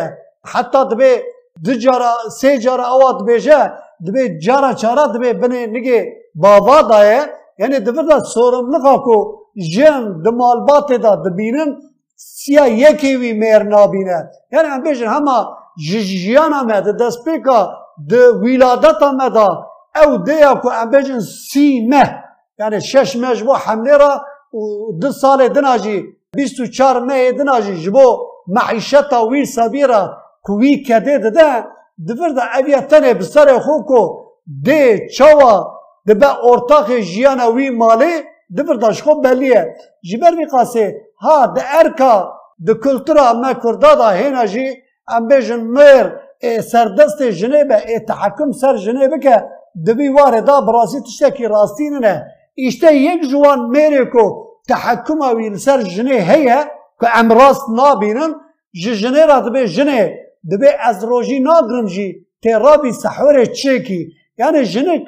خطت 0.45 0.95
به 0.99 1.23
دجرا 1.67 2.13
سجرا 2.41 2.87
اواد 2.95 3.27
بهجه 3.27 3.73
دبی 4.07 4.39
جرا 4.39 4.73
چرا 4.73 5.07
دبی 5.07 5.33
بنه 5.33 5.67
نگی 5.67 6.01
باواد 6.35 6.89
دای 6.91 7.21
yani 7.59 7.87
divir 7.87 8.09
da 8.09 8.21
sorumluluka 8.21 9.01
ku 9.01 9.47
jin 9.57 10.25
di 10.25 10.29
malbatê 10.29 11.03
da 11.03 11.25
dibînin 11.25 11.79
siya 12.17 12.67
yekê 12.67 13.13
wî 13.23 13.33
mêr 13.43 13.71
nabîne 13.71 14.31
yani 14.51 14.69
em 14.75 14.85
bêjin 14.85 15.09
hema 15.15 15.59
ji 15.77 16.01
jiyana 16.01 16.63
me 16.63 16.85
di 16.85 16.91
destpêka 16.91 17.71
di 18.11 18.23
wîladeta 18.43 19.13
me 19.13 19.35
da 19.35 19.49
ew 20.03 20.27
dêya 20.27 20.61
ku 20.61 20.69
em 20.71 20.91
bêjin 20.93 21.21
sî 21.21 21.89
meh 21.89 22.11
yani 22.59 22.83
şeş 22.83 23.17
meh 23.17 23.35
ji 23.35 23.47
bo 23.47 23.55
hemlê 23.55 23.99
ra 24.01 24.25
û 24.53 24.61
di 25.03 25.07
salê 25.07 25.55
dina 25.55 25.79
jî 25.79 26.17
bîst 26.37 26.59
û 26.61 26.71
çar 26.71 26.97
mehê 26.97 27.39
dina 27.39 27.61
jî 27.61 27.75
ji 27.75 27.95
bo 27.95 28.31
meîşeta 28.47 29.21
wî 29.31 29.47
sebî 29.47 29.89
ra 29.89 30.19
ku 30.43 30.53
wî 30.61 30.83
kedê 30.89 31.23
dide 31.25 31.67
divir 32.07 32.37
da 32.37 32.45
ev 32.59 32.67
دبه 36.09 36.31
ارتاق 36.45 36.89
جیان 37.11 37.41
مالی 37.41 37.71
مالی 37.71 38.15
دبرداش 38.57 39.03
خوب 39.03 39.19
بلیه 39.25 39.63
جبر 40.09 40.35
میقاسه 40.41 40.85
ها 41.25 41.37
د 41.57 41.59
ارکا 41.81 42.15
د 42.67 42.69
کلتورا 42.85 43.27
ما 43.43 43.53
کردا 43.63 43.93
دا 44.01 44.09
هینا 44.21 44.45
جی 44.53 44.67
ام 45.15 45.23
بیجن 45.29 45.63
مر 45.77 46.07
سردست 46.73 47.23
جنیب 47.41 47.71
سر 48.61 48.77
جنیب 48.77 49.13
که 49.23 49.37
دبی 49.87 50.09
واره 50.09 50.41
دا 50.41 50.61
براسی 50.61 51.01
تشتکی 51.01 51.47
راستین 51.55 51.95
یک 52.57 53.21
جوان 53.31 53.61
میره 53.75 54.05
کو 54.13 54.25
تحکم 54.69 55.57
سر 55.57 55.83
جنی 55.83 56.19
هیه 56.31 56.59
که 57.01 57.19
ام 57.19 57.29
راست 57.39 57.65
نابینن 57.79 58.33
جی 58.83 58.93
جنی 59.01 59.23
را 59.31 59.41
دبی 59.41 59.67
جنی 59.77 60.03
دبی 60.51 60.69
از 60.89 61.05
روژی 61.05 61.41
ناگرم 61.41 61.87
جی 61.87 62.09
تیرابی 62.43 62.93
سحور 62.93 63.45
چیکی 63.45 64.13
یعنی 64.39 64.65
جنک 64.65 65.03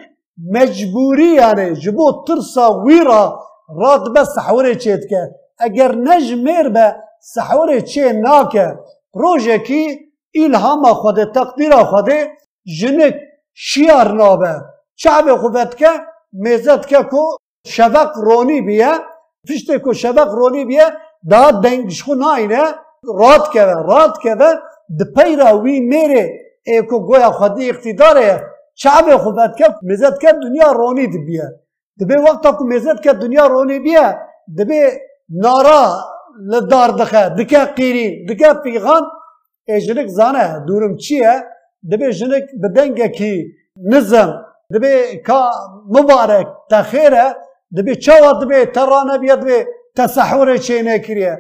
مجبوری 0.47 1.27
یعنی 1.27 1.77
جبو 1.77 2.25
ترسا 2.27 2.83
ویرا 2.87 3.41
راد 3.77 4.15
بس 4.15 4.29
سحوری 4.35 4.77
چید 4.77 5.09
که. 5.09 5.31
اگر 5.59 5.95
نج 5.95 6.33
میر 6.33 6.69
با 6.69 6.93
سحوری 7.21 7.83
چی 7.83 8.13
نا 8.13 8.45
که 8.45 8.79
کی؟ 9.67 9.99
الهام 10.35 10.85
خود 10.85 11.33
تقدیر 11.33 11.77
خود 11.77 12.09
جنک 12.81 13.15
شیار 13.55 14.13
نابه. 14.13 14.55
چه 14.95 15.11
به 15.25 15.37
خوبت 15.37 15.77
که؟ 15.77 15.91
می‌زد 16.33 16.87
که 16.87 16.97
کو 16.97 17.37
شبق 17.67 18.11
رونی 18.17 18.61
بیا 18.61 18.93
پیشت 19.47 19.77
کو 19.77 19.93
شبق 19.93 20.29
رونی 20.35 20.65
بیا 20.65 20.91
دا 21.31 21.51
دنگش 21.51 22.03
خو 22.03 22.15
ناینه. 22.15 22.65
راد 23.19 23.51
که 23.53 23.65
با 23.65 23.73
راد 23.73 24.19
که 24.23 24.35
با 24.35 24.55
دپیرا 25.01 25.59
وی 25.59 25.81
میره. 25.81 26.31
ای 26.67 26.83
کو 26.83 27.01
گویا 27.01 27.31
خودی 27.31 27.71
اقتداره. 27.71 28.58
شعب 28.83 29.17
خوبت 29.23 29.53
که 29.59 29.67
مزد 29.89 30.19
کف 30.23 30.37
دنیا 30.45 30.69
رونی 30.73 31.07
دی 31.13 31.21
بیا 31.29 31.47
دبی 32.01 32.17
وقتا 32.27 32.51
کو 32.59 32.65
مزد 32.73 32.99
کف 33.05 33.17
دنیا 33.25 33.45
رونی 33.53 33.79
بیا 33.87 34.07
دبی 34.59 34.81
نارا 35.43 35.83
لدار 36.51 36.91
دخه 37.01 37.23
دکه 37.39 37.61
قیری 37.77 38.07
دکه 38.29 38.49
پیغان 38.65 39.05
ای 39.69 39.81
زنه 39.81 40.07
زانه 40.07 40.65
دورم 40.67 40.97
چیه؟ 40.97 41.35
دبی 41.91 42.07
جنک 42.19 42.45
بدنگه 42.63 43.09
کی 43.09 43.35
نزم. 43.91 44.31
دبی 44.73 44.95
کا 45.27 45.41
مبارک 45.95 46.47
تخیره 46.71 47.27
دبی 47.77 47.95
چوا 48.05 48.33
دبی 48.41 48.59
ترانه 48.75 49.17
بیا 49.23 49.37
دبی 49.43 49.59
تسحوره 49.97 50.59
چینه 50.67 50.99
کریه. 51.07 51.35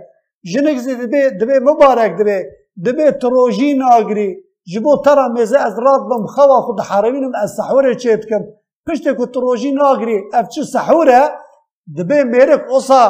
جنک 0.52 0.78
زی 0.84 0.94
دبی 1.40 1.56
مبارک 1.68 2.12
دبی. 2.20 2.38
دبی 2.84 3.04
تروجی 3.20 3.68
ناگری. 3.80 4.30
جبو 4.72 5.02
ترا 5.04 5.28
مزا 5.28 5.58
از 5.58 5.78
راد 5.78 6.00
بم 6.10 6.26
خوا 6.26 6.60
خود 6.60 6.80
حاروین 6.80 7.32
از 7.34 7.54
سحوره 7.56 7.94
چهت 7.94 8.26
کم 8.26 8.42
پشت 8.86 9.08
کو 9.08 9.40
روشی 9.40 9.72
ناگری 9.72 10.18
اف 10.32 10.48
چه 10.48 10.62
سحوره 10.62 11.22
دبه 11.96 12.24
میرک 12.24 12.62
اصا 12.76 13.02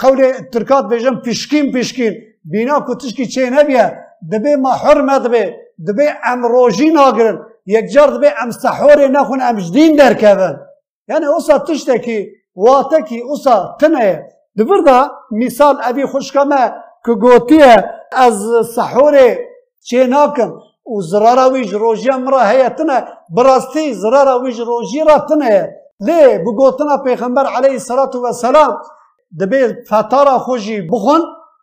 قول 0.00 0.32
ترکات 0.52 0.84
بجم 0.84 1.16
پشکین 1.26 1.72
پشکین 1.72 2.14
بینا 2.44 2.80
تشکی 3.00 3.26
چه 3.26 3.50
نبیا 3.50 3.86
دبه 4.32 4.56
ما 4.56 4.72
حرمه 4.72 5.18
دبه 5.18 5.56
دبه 5.86 6.06
ام 6.24 6.42
روشی 6.42 6.90
ناگر 6.90 7.38
یک 7.66 7.86
جار 7.92 8.10
دبه 8.10 8.34
ام 8.42 8.50
سحوره 8.50 9.08
نخون 9.08 9.40
امجدین 9.42 9.96
در 9.96 10.14
کهون 10.14 10.56
یعنی 11.08 11.26
اصا 11.36 11.58
تشتاکی 11.58 12.28
واتاکی 12.56 13.22
اصا 13.32 13.76
تنه 13.80 14.28
دبردا 14.58 15.10
مثال 15.30 15.76
ابي 15.82 16.06
خوشکمه 16.06 16.74
که 17.04 17.12
گوتیه 17.12 17.84
از 18.12 18.36
سحوره 18.74 19.38
چه 19.84 20.06
ناکم 20.06 20.52
و 20.94 21.00
زرارا 21.10 21.46
ویج 21.54 21.70
روژیا 21.82 22.16
مرا 22.24 22.42
هەیە 22.50 22.68
تنە 22.76 22.98
بڕاستی 23.36 23.86
زرارا 24.02 24.34
ویج 24.42 24.58
ڕۆژی 24.70 25.02
را 25.08 25.16
تنەیە 25.28 25.64
لێ 26.06 26.22
بگوتنا 26.44 26.96
پێخەمبەر 27.04 27.46
عليه 27.56 27.78
سەلات 27.88 28.12
و 28.14 28.32
سەسلام 28.32 28.72
دەبێ 29.40 29.62
فەتارا 29.90 30.36
خۆشی 30.46 30.78
بخۆن 30.90 31.22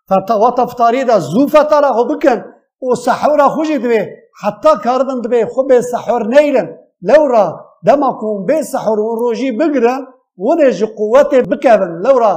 فەتەواتە 0.10 0.64
فتاریدا 0.72 1.18
زوو 1.32 1.48
فەتارا 1.56 1.92
خۆ 1.98 2.04
بکەن 2.12 2.40
و 2.88 2.90
سەحورا 3.06 3.48
خۆشی 3.56 3.78
دەبێ 3.84 4.02
حتا 4.42 4.74
کاردن 4.86 5.20
دەبێ 5.26 5.42
خۆ 5.54 5.62
بێ 5.70 5.80
سەحور 5.92 6.24
نەیلن 6.34 6.68
لەورا 7.08 7.46
دەما 7.88 8.12
کوون 8.20 8.42
بێ 8.48 8.60
سەحور 8.72 9.00
و 9.00 9.18
ڕۆژی 9.22 9.52
بگرن 9.60 10.02
ونێ 10.46 10.70
ji 10.78 10.88
قوتê 10.98 11.40
bikevin 11.52 11.94
lewra 12.06 12.34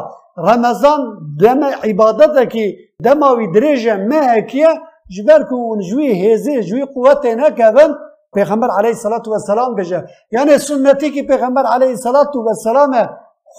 remezan 0.46 1.00
deme 1.40 1.70
îbadeteke 1.90 2.66
demaî 3.04 3.46
dirêje 3.54 3.94
mehekiye 4.10 4.72
جبالك 5.10 5.52
ونجوي 5.52 6.34
هزي 6.34 6.60
جوي 6.60 6.82
قوتنا 6.82 7.48
كبن 7.48 7.94
پیغمبر 8.36 8.70
علیه 8.70 8.90
الصلاة 8.90 9.22
والسلام 9.26 9.74
بجا. 9.74 10.06
يعني 10.32 10.58
سنتي 10.58 11.10
كي 11.10 11.22
پیغمبر 11.22 11.66
علیه 11.66 11.90
الصلاة 11.90 12.32
والسلام 12.34 12.92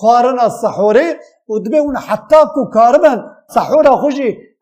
خارنا 0.01 0.45
الصحوري 0.45 1.09
ودبيون 1.47 1.49
و 1.49 1.59
دبه 1.59 1.77
اون 1.77 1.97
حتی 1.97 2.35
که 2.35 3.23
سحورا 3.47 4.09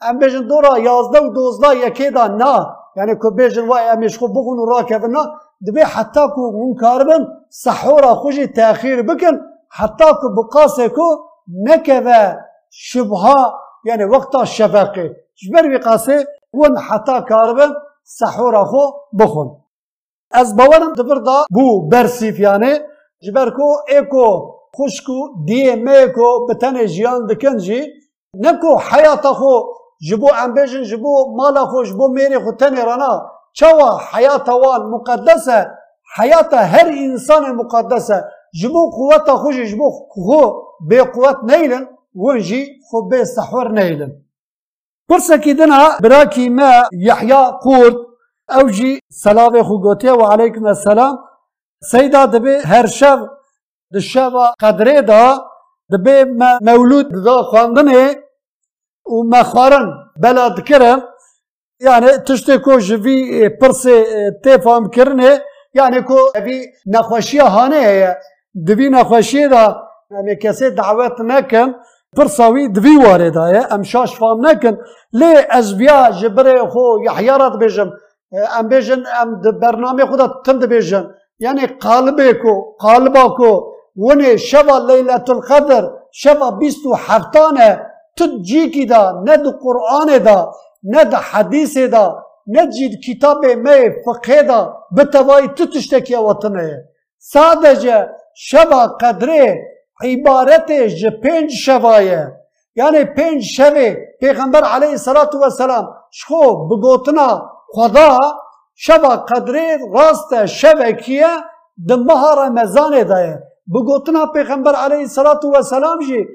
ام 0.10 0.20
بجن 0.20 0.48
دورا 0.48 0.78
یازده 0.78 1.20
و 1.20 1.30
دوزده 1.30 1.76
یکی 1.76 2.10
نا. 2.10 2.76
يعني 2.96 3.16
كو 3.16 3.30
که 3.30 3.36
بجن 3.36 3.68
وای 3.68 3.90
امیش 3.90 4.18
خوب 4.18 4.32
بخون 4.32 4.60
و 4.60 4.66
را 4.66 4.84
کفن 4.84 5.12
نه 5.12 5.20
دبه 5.68 5.86
حتی 5.86 6.20
که 6.20 6.40
اون 6.40 6.76
کارمن 6.76 7.28
سحورا 7.50 8.16
خوشی 8.16 8.48
تأخیر 8.48 9.02
بکن. 9.02 9.40
حتی 9.70 10.06
که 10.06 10.28
بقاسه 10.38 10.90
که 11.86 12.38
شبها 12.70 13.54
يعني 13.86 14.04
وقتا 14.04 14.46
شفقه 14.46 15.16
qasê 15.88 16.26
hûn 16.56 16.74
heta 16.88 17.26
karibin 17.26 17.72
sehora 18.04 18.64
xwe 18.72 18.84
bixwin 19.20 19.50
ez 20.42 20.58
bawerim 20.58 20.94
dibir 20.98 21.26
da 21.26 21.38
bû 21.56 21.92
bersîf 21.92 22.40
yani 22.40 22.74
ji 23.24 23.36
ber 23.36 23.50
ku 23.58 23.68
ê 23.98 24.10
ku 24.10 24.60
خوشکو 24.78 25.20
دیه 25.48 25.76
میکو 25.86 26.30
بتن 26.48 26.76
جیان 26.94 27.20
دکن 27.30 27.58
جی. 27.66 27.80
نکو 28.44 28.72
حیات 28.90 29.26
خو 29.40 29.54
جبو 30.08 30.30
امبیجن 30.44 30.84
جبو 30.90 31.14
مالا 31.38 31.64
خو 31.66 31.84
جبو 31.90 32.08
میری 32.16 32.38
خو 32.44 32.52
تنی 32.60 32.82
رانا. 32.90 33.12
چوا 33.58 33.90
حیات 34.12 34.50
وان 34.50 34.82
مقدسه 34.94 35.60
حیات 36.18 36.54
هر 36.54 36.88
انسان 37.06 37.44
مقدسه. 37.56 38.18
جبو 38.60 38.82
قوت 38.98 39.28
خوش 39.42 39.56
جبو 39.72 39.90
خو 40.26 40.42
به 40.90 41.04
قوت 41.04 41.40
نیلن 41.52 41.84
ونجی 42.16 42.62
خو 42.88 42.98
به 43.10 43.26
سحور 43.36 43.68
نیلن. 43.80 44.12
برسكي 45.10 45.54
دنا 45.54 45.98
براكي 46.04 46.50
ما 46.50 46.88
يحيى 46.94 47.42
قورد 47.64 47.96
اوجي 48.52 49.00
سلام 49.10 49.56
و 49.56 49.96
وعليكم 50.20 50.68
السلام 50.68 51.18
سيدا 51.82 52.26
دبي 52.26 52.58
هر 52.58 52.86
شب 52.86 53.20
دشبا 53.94 54.54
قدري 54.60 55.02
دا 55.02 55.22
دبي 55.92 56.24
ما 56.26 56.60
مولود 56.62 57.08
دا 57.26 57.42
خواندنه 57.42 58.16
وما 59.14 59.44
خارن 59.44 59.86
بلا 60.22 60.48
ذكرن 60.48 61.02
يعني 61.80 62.18
تشتي 62.18 62.58
كو 62.58 62.78
جفي 62.78 63.50
برسي 63.62 64.04
تفهم 64.44 64.88
كرنه 64.88 65.42
يعني 65.74 66.02
كو 66.02 66.18
ابي 66.36 66.58
نخوشيه 66.88 67.44
هانه 67.44 68.16
دبي 68.56 68.90
نخوشيه 68.90 69.48
دا 69.48 69.90
يعني 70.12 70.36
کسی 70.36 70.70
دعوت 70.70 71.22
نکن 71.22 71.74
پرساوی 72.18 72.68
وی 72.68 72.98
واره 72.98 73.30
دا 73.30 73.50
یا 73.50 73.64
ام 73.72 73.84
شاش 73.84 74.16
فام 74.16 74.46
نکن 74.46 74.78
لی 75.14 75.34
از 75.50 75.78
بیا 75.78 76.12
جبره 76.12 76.68
خو 76.72 76.84
یحیارات 77.06 77.54
بیجم 77.60 77.90
ام 78.58 78.68
بیجن 78.68 79.04
ام 79.22 79.42
برنامه 79.62 80.06
خودا 80.06 80.28
تم 80.46 80.60
ده 80.60 80.68
یعنی 81.40 81.68
قالبه 81.68 82.34
کو 82.34 82.76
قالبا 82.80 83.30
کو 83.38 83.74
ونه 83.98 84.38
شبا 84.38 84.78
لیلت 84.78 85.30
القدر 85.30 85.90
شبا 86.12 86.52
بیستو 86.52 86.90
و 86.90 86.96
حفتانه 86.96 87.86
تد 88.18 88.42
جی 88.42 88.70
کی 88.72 88.86
دا 88.86 89.12
ند 89.28 89.46
قرآن 89.64 90.18
دا 90.18 90.52
ند 90.84 91.14
حدیث 91.14 91.78
دا 91.78 92.24
ند 92.48 92.72
کتاب 93.08 93.46
می 93.46 93.90
فقه 94.06 94.44
دا 94.44 94.62
کی 95.42 95.48
تتشتکی 95.58 96.16
ساده 96.16 96.86
سادجه 97.20 98.10
شبا 98.34 98.88
قدره 98.88 99.58
عبارت 100.04 100.72
ج 100.72 101.06
پنج 101.24 101.52
شوایه. 101.52 102.40
یعنی 102.76 103.06
پنج 103.06 103.44
شوه 103.44 103.96
پیغمبر 104.20 104.64
علیه 104.64 104.98
صلات 104.98 105.36
و 105.36 105.50
سلام 105.50 105.88
شخو 106.12 106.68
بگوتنا 106.68 107.52
خدا 107.68 108.18
شبا 108.76 109.16
قدره 109.16 109.78
راست 109.94 110.46
شبه 110.46 110.94
کیه؟ 110.94 111.28
ده 111.88 111.96
مها 111.96 112.34
رمضان 112.34 113.04
دایه 113.04 113.44
بگوتنا 113.74 114.26
پیغمبر 114.26 114.76
علیه 114.76 115.08
صلات 115.08 115.46
و 115.46 115.62
سلام 115.62 116.00
جی 116.08 116.26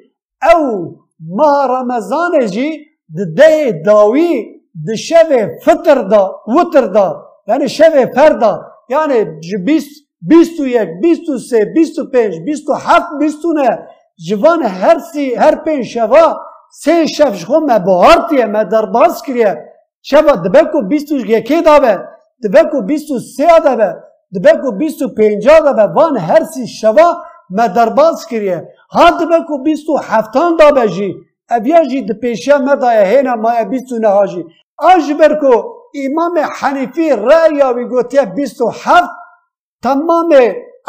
او 0.55 0.97
مها 1.37 1.67
رمضان 1.67 2.47
جی 2.47 2.87
ده 3.17 3.25
ده 3.37 3.83
داوی 3.87 4.45
ده 4.87 4.97
شب 4.97 5.51
فطر 5.65 6.03
دا 6.03 6.43
وطر 6.59 6.87
دا. 6.87 7.27
یعنی 7.47 7.69
شبه 7.69 8.11
فردا 8.15 8.61
یعنی 8.89 9.41
جبیست 9.41 10.04
21 10.31 11.01
23 11.01 11.65
25 11.75 12.41
27 12.45 13.19
29 13.21 13.79
جوان 14.29 14.63
هر 14.63 14.99
سی 14.99 15.35
هر 15.35 15.55
پنج 15.55 15.85
شوا 15.85 16.41
سه 16.71 17.07
شف 17.07 17.35
شو 17.37 17.61
ما 17.61 17.79
بهارتیه 17.79 18.47
ما 18.47 18.63
در 18.63 18.87
باز 18.87 19.23
کریه 19.23 19.53
شوا 20.03 20.37
دبکو 20.45 20.83
21 20.83 21.65
دابه 21.65 21.99
دبکو 22.45 22.83
23 22.83 23.61
دابه 23.65 23.97
دبکو 24.35 24.71
25 24.73 25.47
دا 25.47 25.73
به 25.73 25.83
وان 25.83 26.17
هر 26.17 26.45
سی 26.45 26.67
شوا 26.67 27.09
ما 27.51 27.67
در 27.67 27.89
باز 27.89 28.27
کریه 28.27 28.69
ها 28.91 29.11
دبکو 29.11 29.59
27 29.63 30.31
دابه 30.59 30.87
جی 30.89 31.15
اویا 31.51 31.85
جی 31.85 32.03
د 32.03 32.13
پیشه 32.13 32.59
ما 32.59 32.75
دا 32.75 32.89
هینا 32.89 33.35
ما 33.37 33.65
29 33.65 34.27
جی 34.27 34.45
اجبر 34.79 35.35
کو 35.41 35.55
امام 36.05 36.39
حنیفی 36.59 37.11
رأی 37.11 37.63
آوی 37.63 37.85
گوتیه 37.85 38.25
27 38.25 39.24
تمام 39.85 40.31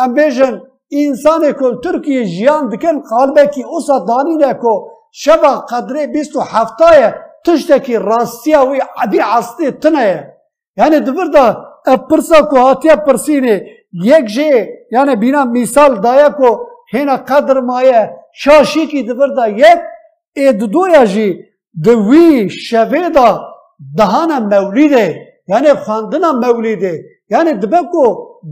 امبیشن 0.03 0.53
انسان 1.01 1.41
کل 1.59 1.75
ترکیه 1.83 2.23
جیان 2.33 2.63
دکن 2.71 2.95
قلبه 3.09 3.45
کی 3.53 3.63
اوسا 3.63 3.97
دانینه 4.07 4.53
که 4.61 4.73
شبا 5.11 5.53
قدره 5.71 6.07
بیست 6.07 6.35
و 6.35 6.41
هفتایه 6.41 7.15
تشتکی 7.45 7.95
راستی 7.95 8.55
وی 8.55 8.81
عدی 9.01 9.19
عصتی 9.19 9.71
تنه. 9.71 10.09
یعنی 10.77 10.99
دبر 10.99 11.27
دا 11.35 11.45
پرسا 12.09 12.41
کو 12.49 12.55
هاتیه 12.57 12.95
پرسینه. 12.95 13.55
یک 13.93 14.25
جه 14.35 14.69
یعنی 14.91 15.15
بینا 15.15 15.41
مثال 15.45 15.91
دایا 16.05 16.29
کو 16.29 16.49
هینا 16.91 17.15
قدر 17.29 17.59
مایه. 17.59 18.01
شاشی 18.33 18.87
کی 18.87 19.03
دبر 19.03 19.27
دا 19.37 19.47
یک 19.47 19.79
اید 20.35 20.57
دویا 20.57 21.05
جی. 21.05 21.27
دوی 21.83 22.49
شوه 22.49 23.09
دا 23.09 23.29
دهان 23.97 24.31
مولیده 24.53 25.07
یعنی 25.47 25.73
خواندن 25.73 26.25
مولیده 26.43 27.03
یعنی 27.29 27.53
دبکو 27.53 28.05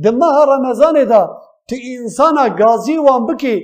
د 0.03 0.05
ماه 0.19 0.37
رمضان 0.53 0.95
دا 1.11 1.21
ته 1.67 1.75
انسان 1.95 2.35
غازی 2.59 2.97
وان 3.05 3.25
بکی 3.27 3.55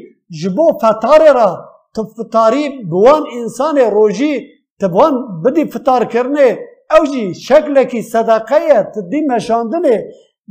جبو 0.42 0.68
فطار 0.82 1.22
را 1.38 1.50
ته 1.96 2.02
فطاری 2.18 2.66
بوان 2.92 3.24
انسان 3.40 3.78
روجی 3.98 4.34
ته 4.80 4.88
بوان 4.94 5.14
بدی 5.44 5.64
فطار 5.74 6.02
کرنے 6.14 6.50
اوجی 6.98 7.26
شکل 7.48 7.84
کی 7.92 8.02
صدقه 8.02 8.84
ته 8.94 9.02
دی 9.12 9.22
مشاندنه 9.32 9.96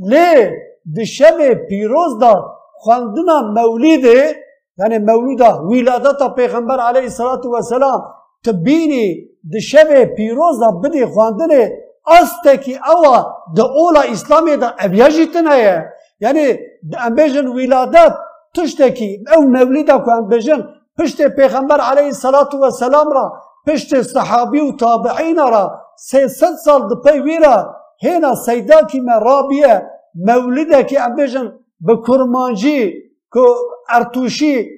ل 0.09 0.13
د 0.95 1.03
شب 1.15 1.39
پیروز 1.69 2.11
دا 2.21 2.33
خواندنا 2.83 3.37
مولید 3.57 4.05
یعنی 4.79 4.97
مولودا 5.09 5.49
ولادت 5.69 6.21
پیغمبر 6.35 6.79
علی 6.79 7.09
صلوات 7.09 7.45
و 7.45 7.61
سلام 7.61 8.01
تبینی 8.45 9.05
د 9.53 9.59
شب 9.69 9.89
پیروز 10.17 10.59
دا 10.61 10.69
بدی 10.83 11.05
خواندنه 11.05 11.61
آسته 12.05 12.57
که 12.57 12.79
آوا 12.95 13.37
دولا 13.55 14.01
اسلامی 14.01 14.57
دا 14.57 14.73
ابیاجی 14.79 15.25
تنایه 15.25 15.85
یعنی 16.19 16.57
دنبجن 16.93 17.47
ولادت 17.47 18.15
تشت 18.55 18.95
که 18.95 19.19
او 19.35 19.43
مولیده 19.43 19.93
که 19.93 20.03
دنبجن 20.07 20.67
پشت 20.99 21.21
پیغمبر 21.27 21.79
علیه 21.81 22.11
سلام 22.11 22.61
و 22.61 22.71
سلام 22.71 23.11
را 23.11 23.33
پشت 23.67 24.01
صحابی 24.01 24.59
و 24.59 24.71
تابعین 24.71 25.37
را 25.37 25.81
سی 25.97 26.27
ست 26.27 26.55
سال 26.55 26.87
دو 26.87 26.95
پی 26.95 27.19
ویرا 27.19 27.75
هینا 28.01 28.35
سیده 28.35 28.75
که 28.91 29.01
من 29.01 29.19
رابیه 29.21 29.89
مولیده 30.15 30.83
که 30.83 30.95
دنبجن 30.95 31.59
بکرمانجی 31.87 32.93
که 33.33 33.39
ارتوشی 33.89 34.69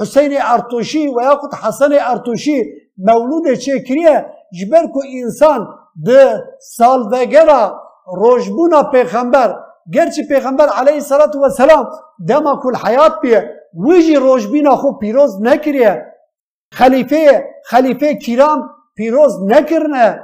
حسین 0.00 0.38
ارتوشی 0.40 1.08
و 1.08 1.22
یا 1.22 1.34
قد 1.34 1.54
حسن 1.54 1.92
ارتوشی 2.00 2.64
مولود 2.98 3.52
چه 3.54 3.80
کریه 3.80 4.26
جبر 4.52 4.82
که 4.82 5.00
انسان 5.22 5.68
ده 6.04 6.44
سال 6.60 7.10
دگرا 7.10 7.82
روشبونا 8.06 8.82
پیغمبر. 8.82 9.56
گرچه 9.92 10.22
پیغمبر 10.28 10.68
علیه 10.68 11.00
صلات 11.00 11.36
و 11.36 11.48
سلام 11.48 11.90
دما 12.28 12.60
کل 12.62 12.76
حیات 12.76 13.20
بیه 13.20 13.50
ویجی 13.74 14.16
روشبینا 14.16 14.76
خو 14.76 14.92
پیروز 14.92 15.42
نکریه. 15.42 16.04
خلیفه 16.72 17.44
خلیفه 17.64 18.14
کرام 18.14 18.70
پیروز 18.96 19.44
نکرنه. 19.44 20.22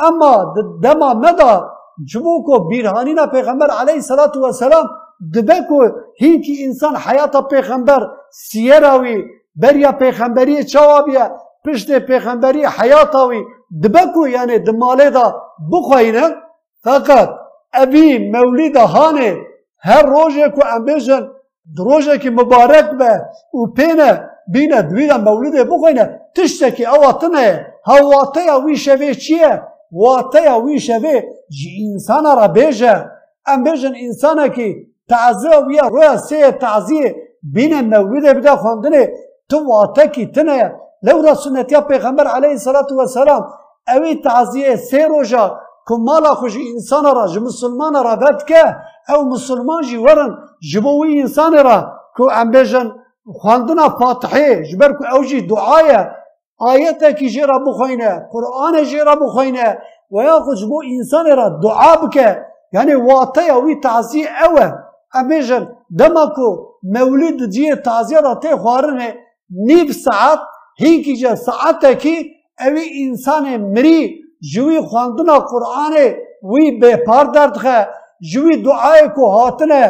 اما 0.00 0.54
دما 0.82 1.14
مدا 1.14 1.70
جموکو 2.04 2.58
بیرهانینا 2.68 3.26
پیغمبر 3.26 3.70
علیه 3.70 4.00
صلات 4.00 4.36
و 4.36 4.52
سلام 4.52 4.88
دبه 5.34 5.60
کو 5.68 5.88
هینکی 6.20 6.64
انسان 6.64 6.96
حیات 6.96 7.48
پیغمبر 7.48 8.10
سیراوی 8.32 9.24
بریا 9.56 9.92
پیغمبری 9.92 10.64
چوابیه 10.64 11.30
پشت 11.64 11.98
پیغمبری 11.98 12.64
حیات 12.64 13.14
دبکو 13.82 14.28
یعنی 14.28 14.58
دماله 14.58 15.10
دا 15.10 15.42
بخوینه 15.72 16.24
فقط 16.82 17.30
ابی 17.72 18.30
مولید 18.30 18.76
هانه 18.76 19.36
هر 19.78 20.02
روزه 20.02 20.48
کو 20.48 20.62
امبیشن 20.76 21.28
دروزه 21.76 22.18
کی 22.18 22.30
مبارک 22.30 22.90
به 22.90 23.20
او 23.52 23.72
پینه 23.76 24.30
بینه 24.52 24.82
دوید 24.82 25.12
مولیده 25.12 25.64
بخوینه 25.64 26.20
تشتی 26.34 26.70
که 26.70 26.94
اواتنه 26.94 27.66
ها 27.84 28.08
واته 28.08 28.44
یا 28.44 28.60
وی 28.60 28.76
شوه 28.76 29.14
چیه؟ 29.14 29.62
واته 29.92 30.42
یا 30.42 30.60
وی 30.60 30.80
شوه 30.80 31.22
جی 31.48 31.90
انسان 31.92 32.24
را 32.24 32.48
بیشه 32.48 33.10
امبیشن 33.46 33.92
انسان 33.96 34.48
کی 34.48 34.86
تعزیه 35.08 35.58
ویا 35.68 35.88
رویا 35.88 36.50
تعزیه 36.50 37.14
بینه 37.42 37.82
مولیده 37.82 38.34
بدا 38.34 38.80
تو 39.48 39.56
واته 39.66 40.06
کی 40.06 40.26
تنه. 40.26 40.74
لورا 41.06 41.34
سنتیا 41.34 41.80
پیغمبر 41.80 42.26
علیه 42.26 42.50
الصلاة 42.50 42.86
والسلام 42.98 43.42
اوی 43.88 44.14
تعزیه 44.14 44.76
سه 44.76 45.06
روژا 45.06 45.60
که 45.88 45.94
مالا 45.94 46.34
خوش 46.34 46.56
انسان 46.74 47.04
را 47.16 47.26
جو 47.26 47.40
مسلمان 47.40 47.94
را 48.04 48.16
بد 48.16 48.44
که 48.44 48.62
أو 49.08 49.24
مسلمان 49.24 49.82
جی 49.82 49.96
ورن 49.96 50.38
جبوی 50.72 51.20
انسان 51.20 51.64
را 51.64 51.92
که 52.16 52.22
ام 52.40 52.50
بیجن 52.50 52.92
خواندنا 53.40 53.88
فاتحه 53.88 54.64
جبر 54.64 54.92
که 54.98 55.04
أو 55.14 55.24
جی 55.24 55.40
دعایه 55.46 56.10
آیته 56.58 57.12
کی 57.12 57.30
جرا 57.30 57.58
بخوینه 57.58 58.28
قرآن 58.32 58.84
جرا 58.84 59.14
بخوینه 59.14 59.78
و 60.10 60.22
یا 60.22 60.40
خود 60.40 60.56
جبو 60.56 60.82
انسان 60.96 61.36
را 61.36 61.48
دعا 61.62 61.96
بکه. 61.96 62.44
یعنی 62.72 62.94
واته 62.94 63.54
وی 63.54 63.80
تعزیه 63.80 64.28
اوه. 64.44 64.72
امیجن 65.14 65.68
دما 65.98 66.26
کو 66.36 66.48
مولد 66.82 67.50
جی 67.50 67.74
تازیه 67.74 68.20
دا 68.20 68.34
تی 68.34 68.54
خوارنه 68.56 69.14
نیب 69.50 69.90
ساعت 69.92 70.38
هیکی 70.80 71.16
جا 71.16 71.34
ساعت 71.34 71.84
کی 72.02 72.16
اوی 72.66 72.84
انسان 73.04 73.44
مری 73.74 74.00
جوی 74.52 74.80
خواندنا 74.80 75.38
قرآن 75.50 75.94
وی 76.50 76.70
بے 76.80 76.92
پار 77.06 77.24
درد 77.34 77.56
خه 77.56 77.78
جوی 78.32 78.56
دعای 78.56 79.08
کو 79.16 79.24
هاتنه 79.36 79.82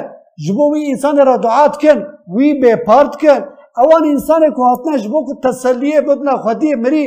جبوی 0.46 0.90
انسان 0.90 1.16
را 1.26 1.36
دعات 1.36 1.74
کن 1.82 1.98
وی 2.34 2.52
بے 2.60 2.74
پارد 2.86 3.12
کن. 3.20 3.40
اوان 3.82 4.04
انسان 4.04 4.42
کو 4.56 4.62
هاتنه 4.68 4.98
جبو 4.98 5.24
کو 5.26 5.34
تسلیه 5.44 6.00
بدنا 6.00 6.36
خودی 6.36 6.74
مری 6.74 7.04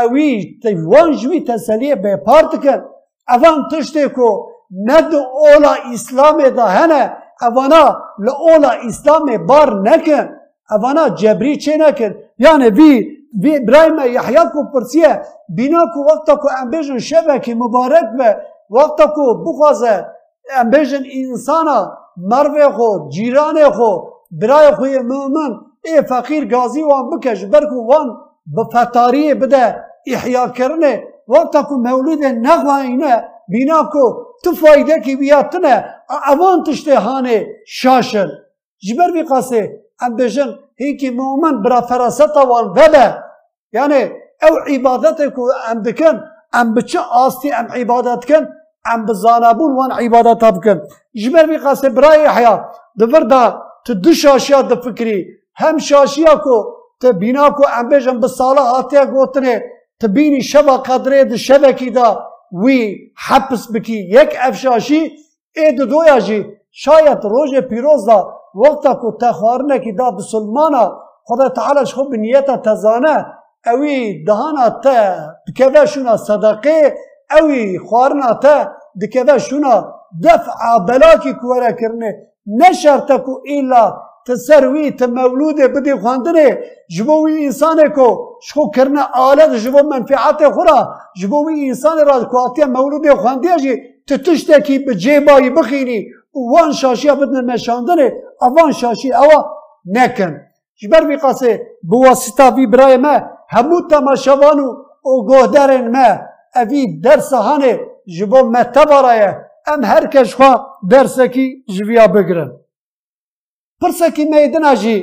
اوی 0.00 0.58
وان 0.92 1.12
جوی 1.12 1.40
تسلیه 1.40 1.94
بے 1.94 2.16
پارد 2.26 2.52
کن. 2.64 2.80
اوان 3.28 3.68
تشته 3.72 4.08
کو 4.08 4.28
ند 4.88 5.14
اولا 5.14 5.74
اسلام 5.92 6.38
دا 6.56 6.66
هنه 6.66 7.12
اوانا 7.42 7.84
لأولا 8.18 8.70
اسلام 8.88 9.46
بار 9.46 9.70
نکن. 9.86 10.28
اوانا 10.70 11.08
جبری 11.08 11.56
چه 11.56 11.76
نکن؟ 11.76 12.14
یعنی 12.38 12.68
وی 12.68 13.15
وی 13.42 13.56
ابراهیم 13.56 13.98
یحیی 14.14 14.44
کو 14.52 14.60
پرسیه 14.74 15.22
بینا 15.56 15.82
کو 15.94 16.00
وقتا 16.10 16.36
کو 16.36 16.48
امبیجن 16.62 16.98
شبه 16.98 17.38
که 17.38 17.54
مبارک 17.54 18.04
به 18.18 18.36
وقتا 18.70 19.06
کو 19.06 19.34
بخوازه 19.44 20.06
امبیجن 20.56 21.02
انسانا 21.12 21.98
مروه 22.16 22.68
خو 22.76 23.08
جیران 23.08 23.70
خو 23.70 23.90
برای 24.30 24.74
خوی 24.74 24.98
مومن 24.98 25.52
ای 25.84 26.02
فقیر 26.02 26.44
گازی 26.44 26.82
وان 26.82 27.10
بکش 27.10 27.44
برکو 27.44 27.86
وان 27.86 28.06
بفتاری 28.56 29.34
بده 29.34 29.84
احیا 30.06 30.48
کرنه. 30.48 31.02
وقتا 31.28 31.62
کو 31.62 31.74
مولود 31.76 32.24
نخواهینه 32.24 33.24
بینا 33.48 33.82
کو 33.92 34.04
تو 34.44 34.52
فایده 34.52 35.00
کی 35.00 35.16
بیاتنه 35.16 35.84
اوان 36.30 36.62
تشته 36.64 36.98
هانه 36.98 37.46
شاشن. 37.66 38.28
جبر 38.78 39.10
بی 39.12 39.22
قاسه 39.22 39.82
ام 40.02 40.16
هيكي 40.80 41.10
مؤمن 41.10 41.62
برا 41.62 41.80
فرسته 41.80 42.44
وان 42.44 42.94
يعني 43.72 44.00
أو 44.44 44.56
عبادتك 44.68 45.34
ام 45.70 45.82
بكن 45.82 46.20
ام 46.54 46.74
بچه 46.74 47.00
آستی 47.26 47.52
ام 47.52 47.66
عبادتك 47.72 48.30
ام 48.94 49.06
بزانابون 49.06 49.72
وان 49.72 49.92
عبادت 49.92 50.44
بكن 50.44 50.80
جمر 51.14 51.46
بي 51.46 51.56
قاسي 51.56 51.88
براي 51.88 52.28
حيا 52.28 52.54
دور 52.96 53.22
دا 53.22 53.42
تدو 53.86 54.12
شاشيا 54.12 54.60
دفكري 54.60 55.18
هم 55.60 55.78
شاشيا 55.78 56.34
كو 56.34 56.56
تبينا 57.00 57.48
كو 57.48 57.62
ام 57.62 57.88
بجن 57.88 58.20
بساله 58.20 58.62
هاتیا 58.62 59.04
قوتنه 59.04 59.62
تبيني 60.00 60.40
شبا 60.40 60.76
قدره 60.76 61.22
د 61.22 61.34
شبکی 61.34 61.90
دا 61.90 62.08
وي 62.62 63.12
حبس 63.16 63.66
بكي 63.72 63.98
يك 64.16 64.36
افشاشي 64.36 65.02
افشاشی 65.56 65.76
دو 65.76 65.84
دویا 65.84 66.18
جی 66.18 66.38
شاید 66.70 67.24
روژ 67.24 67.54
پیروز 67.70 68.06
دا 68.06 68.35
xwarinekî 69.38 69.98
da 69.98 70.16
bi 70.16 70.22
sulmana 70.32 70.84
Xda 71.28 71.54
Teala 71.54 71.84
ji 71.84 71.92
xwe 71.96 72.12
bi 72.12 72.18
niyeta 72.22 72.62
te 72.62 72.74
zane 72.84 73.16
اوی 73.72 74.24
دهانا 74.26 74.68
تا 74.84 74.98
دکوه 75.46 75.84
شونا 75.92 76.14
صدقه 76.28 76.78
اوی 77.38 77.78
خوارنا 77.86 78.32
تا 78.42 78.56
دکوه 79.02 79.38
شونا 79.38 79.74
دفع 80.24 80.78
بلاکی 80.88 81.32
کوره 81.40 81.72
کرنه 81.80 82.10
نشرته 82.60 83.18
کو 83.24 83.32
ایلا 83.50 83.84
تسروی 84.26 84.90
تمولود 84.90 85.58
بدی 85.74 85.94
خواندنه 86.02 86.48
جبوی 86.94 87.44
انسان 87.46 87.78
کو 87.96 88.08
شخو 88.46 88.70
کرنه 88.76 89.02
آلت 89.28 89.52
جبو 89.64 89.80
منفعات 89.92 90.40
خورا 90.54 90.78
جبوی 91.20 91.68
انسان 91.68 91.98
را 92.08 92.24
کواتی 92.32 92.64
مولود 92.64 93.06
خواندیه 93.22 93.56
جی 93.62 93.72
تتشته 94.08 94.60
کی 94.60 94.78
به 94.78 94.94
جیبایی 94.94 95.50
بخینی 95.50 96.00
وان 96.36 96.72
شاشی 96.72 97.10
بدن 97.10 97.44
مشاندنه 97.44 98.12
اوان 98.40 98.72
شاشی 98.72 99.12
اوا 99.12 99.38
نکن. 99.86 100.40
جبر 100.80 101.04
بی 101.08 101.16
قاسه 101.16 101.66
بواسطه 101.82 102.50
بی 102.50 102.66
برای 102.66 102.96
ما 102.96 103.20
همو 103.48 103.80
تماشاوان 103.90 104.58
و 104.60 105.26
گهدرین 105.28 105.88
ما. 105.88 106.18
اوی 106.56 107.00
درس 107.00 107.32
هانه 107.32 107.80
جبو 108.06 108.36
متبارایه 108.36 109.30
ام 109.66 109.84
هر 109.84 110.06
کش 110.06 110.34
خوا 110.34 110.66
درسکی 110.90 111.64
جویا 111.68 112.06
بگرن. 112.06 112.50
پرسکی 113.80 114.24
میدن 114.24 114.64
آجی 114.64 114.96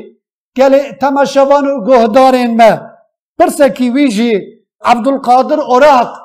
گلی 0.57 0.91
تماشاوان 1.01 1.67
و 1.67 1.83
گهدارین 1.87 2.57
ما. 2.57 2.71
پرسکی 3.39 3.89
ویجی 3.89 4.33
عبدالقادر 4.85 5.59
اوراق. 5.59 6.23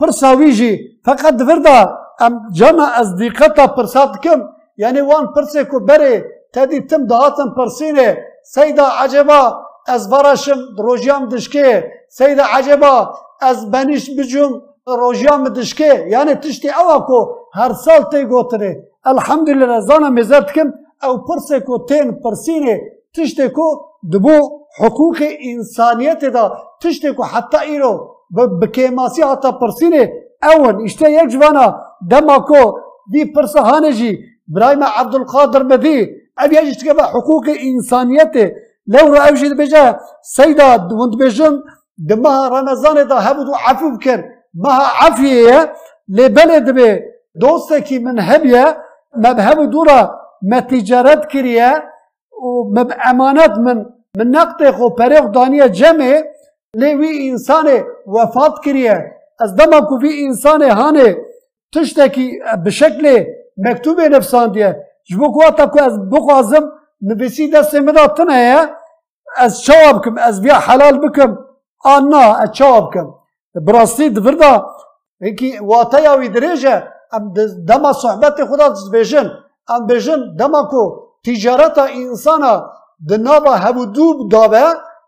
پرسا 0.00 0.36
ویجی 0.36 0.72
فقط 1.04 1.40
وردا 1.48 1.98
ام 2.20 2.32
جمع 2.52 2.86
از 3.00 3.16
دیقتا 3.16 3.66
پرسات 3.66 4.20
کم 4.24 4.40
یعنی 4.76 5.00
وان 5.00 5.24
پرسکو 5.34 5.80
بره 5.80 6.24
تدی 6.52 6.80
تم 6.80 7.06
دهاتن 7.06 7.48
پرسینه 7.56 8.08
سیدا 8.54 8.86
عجبا 9.02 9.42
از 9.86 10.10
براشم 10.10 10.58
روژیام 10.78 11.28
دشکه 11.28 11.92
سیدا 12.08 12.44
عجبا 12.56 13.14
از 13.40 13.70
بنیش 13.70 14.10
بجوم 14.18 14.62
روژیام 14.86 15.48
دشکه 15.48 16.06
یعنی 16.14 16.34
تشتی 16.34 16.68
اوا 16.80 16.98
کو 17.08 17.18
هر 17.54 17.72
سال 17.84 18.02
تی 18.10 18.24
گوتره 18.24 18.72
الحمدلله 19.04 19.80
زانا 19.80 20.10
مزرد 20.10 20.52
کم 20.52 20.68
او 21.02 21.18
پرسه 21.28 21.60
کو 21.60 21.78
تین 21.88 22.12
پرسینه 22.22 22.80
تشتی 23.14 23.48
کو 23.48 23.66
دبو 24.12 24.36
حقوق 24.80 25.18
انسانیت 25.50 26.24
دا 26.24 26.44
تشتی 26.82 27.10
کو 27.16 27.22
حتی 27.22 27.58
ایرو 27.70 27.92
بکیماسی 28.60 29.22
حتی 29.22 29.48
پرسینه 29.60 30.12
اول 30.42 30.82
اشته 30.84 31.10
یک 31.10 31.28
جوانا 31.28 31.87
دما 32.02 32.38
كو 32.38 32.78
دي 33.12 33.24
برسا 33.24 33.60
هانجي 33.60 34.18
برايما 34.48 34.86
عبد 34.86 35.14
القادر 35.14 35.64
مدي 35.64 36.10
ابي 36.38 36.58
أجي 36.60 36.74
تكبا 36.74 37.02
حقوق 37.02 37.44
انسانيته 37.48 38.50
لو 38.86 39.14
راه 39.14 39.28
اوجد 39.28 39.56
بجا 39.56 39.98
سيدا 40.22 40.74
وند 40.74 41.14
بجن 41.20 41.62
دما 41.98 42.48
رمضان 42.48 43.08
دا 43.08 43.14
هبدو 43.14 43.54
عفو 43.54 43.90
بكر 43.90 44.24
ما 44.54 44.72
عفيه 44.72 45.72
لبلد 46.08 46.70
بي 46.70 47.00
دوستكي 47.34 47.98
من 47.98 48.20
هبيا 48.20 48.76
ما 49.16 49.32
بهبو 49.32 49.64
دورا 49.64 50.10
ما 50.42 50.60
تجارت 50.60 51.24
كريا 51.24 51.82
وما 52.42 52.82
بامانات 52.82 53.58
من 53.58 53.84
من 54.18 54.30
نقطه 54.30 54.72
خو 54.72 54.88
بريق 54.88 55.24
دانيه 55.24 55.66
جمعي 55.66 56.24
لوي 56.74 57.30
انسان 57.30 57.84
وفات 58.06 58.58
كريا 58.64 58.98
از 59.42 59.52
دما 59.52 59.80
كو 59.80 59.98
في 59.98 60.10
انسان 60.26 60.62
هاني 60.62 61.16
إنسان 61.77 62.01
هاني 62.01 62.11
تشتكي 62.11 62.39
بشكل 62.65 63.25
مكتوب 63.57 64.01
نفسان 64.01 64.51
ديه 64.51 64.93
جبو 65.11 65.31
قواتا 65.31 65.65
كو 65.65 65.79
از 65.79 65.97
بخوازم 65.97 66.69
نفسي 67.01 67.47
دست 67.47 67.75
مداتنا 67.75 68.37
يا 68.37 68.69
از 69.37 69.61
شواب 69.61 70.01
بكم 70.01 70.17
از 70.17 70.41
بيا 70.41 70.53
حلال 70.53 70.99
بكم 70.99 71.37
آنا 71.85 72.43
از 72.43 72.49
شواب 72.53 72.89
بكم 72.89 73.13
براستي 73.55 74.09
دفردا 74.09 74.65
هيكي 75.21 75.59
واتايا 75.59 76.11
ويدريجا 76.11 76.87
ام 77.13 77.33
دما 77.67 77.91
صحبت 77.91 78.41
خدا 78.41 78.73
بيجن 78.91 79.29
ام 79.71 79.85
بيجن 79.85 80.35
دما 80.35 80.61
كو 80.61 80.83
تجارتا 81.23 81.93
انسانا 81.93 82.69
دنابا 82.99 83.55
هبو 83.55 83.83
دوب 83.83 84.29
دابا 84.29 84.65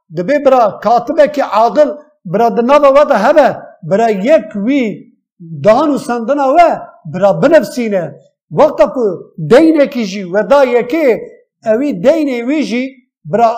دبي 0.10 0.38
برا 0.38 0.80
كاتبه 0.84 1.26
كي 1.26 1.42
عادل 1.42 1.98
برا 2.26 2.50
دنابا 2.50 2.90
ودا 2.90 3.16
هبه 3.16 3.62
برا 3.84 4.08
يك 4.08 4.52
وي 5.41 5.61
دانو 5.65 5.97
سندنا 5.99 6.47
و 6.55 6.59
برا 7.13 7.33
بنفسينه 7.33 8.15
وقتا 8.51 8.87
کو 8.95 9.05
دینه 9.51 9.87
کی 9.87 10.05
جی 10.05 10.23
ودا 10.25 10.65
یکی 10.65 11.07
اوی 11.67 11.93
دینه 11.93 12.45
وی 12.49 12.63
جی 12.65 12.83
برا 13.25 13.51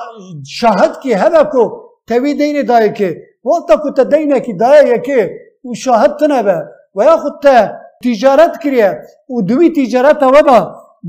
شاهد 0.58 1.00
کی 1.02 1.12
هدا 1.14 1.44
کو 1.44 1.64
توی 2.08 2.34
دینه 2.34 2.62
دای 2.62 2.92
که 2.92 3.08
وقتا 3.44 3.76
کو 3.76 3.90
تا 3.90 4.04
دینه 4.04 4.40
کی 4.40 4.52
دای 4.52 4.88
یکی 4.94 5.20
و 5.64 5.74
شاهد 5.74 6.16
تنبه 6.16 6.56
و 6.94 7.04
یا 7.04 7.16
خود 7.16 7.32
تا 7.42 7.56
تجارت 8.04 8.54
کریه 8.62 8.90
و 9.30 9.42
دوی 9.42 9.70
تجارت 9.70 10.22
ودا 10.22 10.58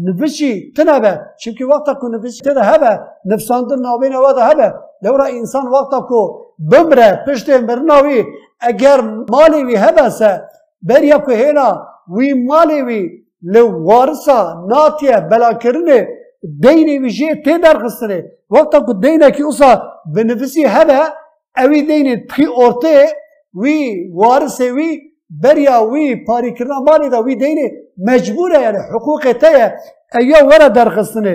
نفشی 0.06 0.72
تنبه 0.78 1.22
چونکه 1.42 1.66
وقتا 1.66 1.94
کو 1.94 2.08
نفشی 2.08 2.42
تنه 2.46 2.62
هبه 2.62 3.00
نفساندن 3.26 3.80
نابین 3.80 4.16
ودا 4.16 4.42
هبه 4.50 4.74
لورا 5.04 5.26
انسان 5.26 5.68
وقتا 5.68 6.00
کو 6.02 6.22
بمره 6.72 7.24
پشت 7.28 7.50
مرناوی 7.50 8.24
اگر 8.60 9.02
مالی 9.30 9.64
وی 9.64 9.76
هبه 9.76 10.10
سه 10.10 10.32
بریا 10.83 11.19
کو 11.19 11.33
هینا 11.33 11.69
وی 12.17 12.29
مالی 12.49 12.81
وی 12.87 13.03
لو 13.43 13.67
وارسا 13.89 14.39
ناتیه 14.71 15.17
بلا 15.31 15.53
کرنه 15.63 15.99
دینی 16.63 16.99
ویجی 16.99 17.29
تی 17.45 17.59
درخستنه 17.59 18.19
وقتا 18.51 18.79
که 18.87 18.93
دینه 19.03 19.31
که 19.31 19.47
اصا 19.47 19.83
بنفسی 20.15 20.65
هبه 20.65 21.01
اوی 21.57 21.83
دینی 21.83 22.17
تخی 22.29 22.47
ارته 22.57 23.07
وی 23.63 23.79
وارسه 24.21 24.73
وی 24.73 24.91
بریا 25.43 25.77
وی 25.91 26.17
پاری 26.27 26.55
کرنا 26.55 26.81
مالی 26.87 27.09
دا 27.09 27.23
وی 27.23 27.37
دینی 27.37 27.67
مجبوره 28.07 28.61
یعنی 28.61 28.79
حقوق 28.95 29.33
تیه 29.43 29.67
ایا 30.19 30.47
ورا 30.47 30.69
درخستنه 30.69 31.35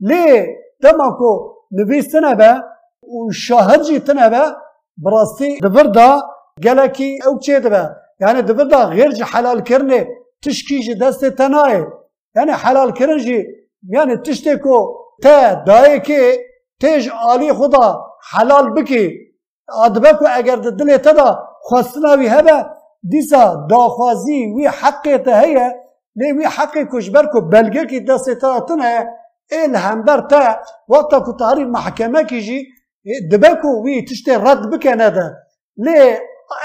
لی 0.00 0.46
دما 0.82 1.10
کو 1.18 1.30
نویستنه 1.70 2.34
به 2.34 2.50
و 3.02 3.32
شاهد 3.32 3.82
جی 3.82 4.00
تنه 4.00 4.30
به 4.30 4.42
براستی 5.04 5.58
دبر 5.60 5.82
دا 5.82 6.22
گلکی 6.64 7.18
او 7.26 7.38
چه 7.38 7.60
دبه 7.60 7.90
یعنی 8.21 8.41
دبر 8.41 8.63
دا 8.63 8.85
غیر 8.85 9.23
حلال 9.23 9.61
کرنه 9.69 10.07
تشکی 10.43 10.79
جی 10.85 10.95
دست 10.95 11.25
تنایه 11.25 11.87
یعنی 12.35 12.51
حلال 12.51 12.91
کرن 12.91 13.17
جی 13.17 13.39
یعنی 13.95 14.15
تشتی 14.25 14.55
کو 14.63 14.75
تا 15.23 15.63
دایه 15.67 15.99
که 15.99 16.19
تیج 16.81 17.09
آلی 17.31 17.53
خدا 17.53 17.85
حلال 18.31 18.65
بکی. 18.75 19.31
آدبه 19.85 20.13
کو 20.13 20.25
اگر 20.33 20.55
دل 20.55 20.97
تدا 20.97 21.39
خواستنا 21.61 22.17
وی 22.17 22.27
هبه 22.27 22.65
دیسا 23.11 23.67
داخوازی 23.69 24.53
وی 24.55 24.67
حق 24.67 25.17
ته 25.25 25.31
هيا 25.41 25.67
لی 26.15 26.31
وی 26.31 26.45
حق 26.45 26.75
کشبر 26.93 27.25
کی 27.89 27.99
دست 27.99 28.29
تنه 28.67 29.07
ال 29.51 29.75
همبر 29.75 30.19
تا 30.29 30.59
وقتا 30.89 31.19
کو 31.19 31.33
تاری 31.33 31.65
محکمه 31.65 32.23
کیجی 32.23 32.67
دبه 33.31 33.55
کو 33.61 33.83
وی 33.83 34.05
تشتی 34.05 34.31
رد 34.31 34.69
بکنه 34.71 35.09
ده 35.09 35.37
لی 35.77 36.17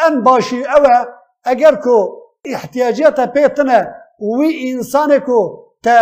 ان 0.06 0.22
باشی 0.22 0.64
اوه 0.64 1.15
اگر 1.46 1.74
کو 1.84 1.96
احتیاجات 2.44 3.20
پیتنه 3.34 3.78
وی 4.38 4.50
انسان 4.70 5.18
کو 5.26 5.40
تا 5.84 5.98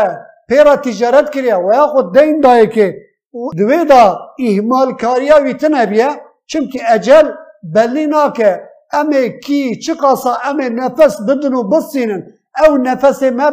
پیرا 0.49 0.77
تجارت 0.77 1.31
کریا 1.35 1.57
و 1.61 1.73
یا 1.75 1.87
خود 1.87 2.19
دین 2.19 2.41
دای 2.41 2.67
که 2.67 2.87
دوی 3.59 3.85
دا 3.85 4.19
اهمال 4.39 4.93
کاریا 4.93 5.37
ویتنه 5.45 5.87
بیا 5.87 6.11
چونکه 6.47 6.79
أجل 6.95 7.27
بلی 7.75 8.07
ناکه 8.07 8.51
امی 8.93 9.41
کی 9.45 9.77
چه 9.77 9.95
قاسا 9.95 10.33
امی 10.45 10.69
نفس 10.69 11.17
بدن 11.29 11.55
و 11.55 11.63
بسینن 11.63 12.23
أو 12.63 12.77
نفس 12.77 13.23
ما 13.23 13.51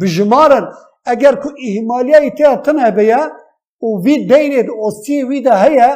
بجمارن. 0.00 0.64
اگر 1.04 1.34
کو 1.34 1.48
اهمالیه 1.68 2.16
ایتا 2.16 2.56
تنه 2.56 2.90
بیا 2.90 3.32
و 3.82 3.86
وی 4.04 4.26
دینید 4.26 4.68
اوستی 4.70 5.22
وی 5.22 5.40
دا 5.40 5.54
هیا 5.54 5.90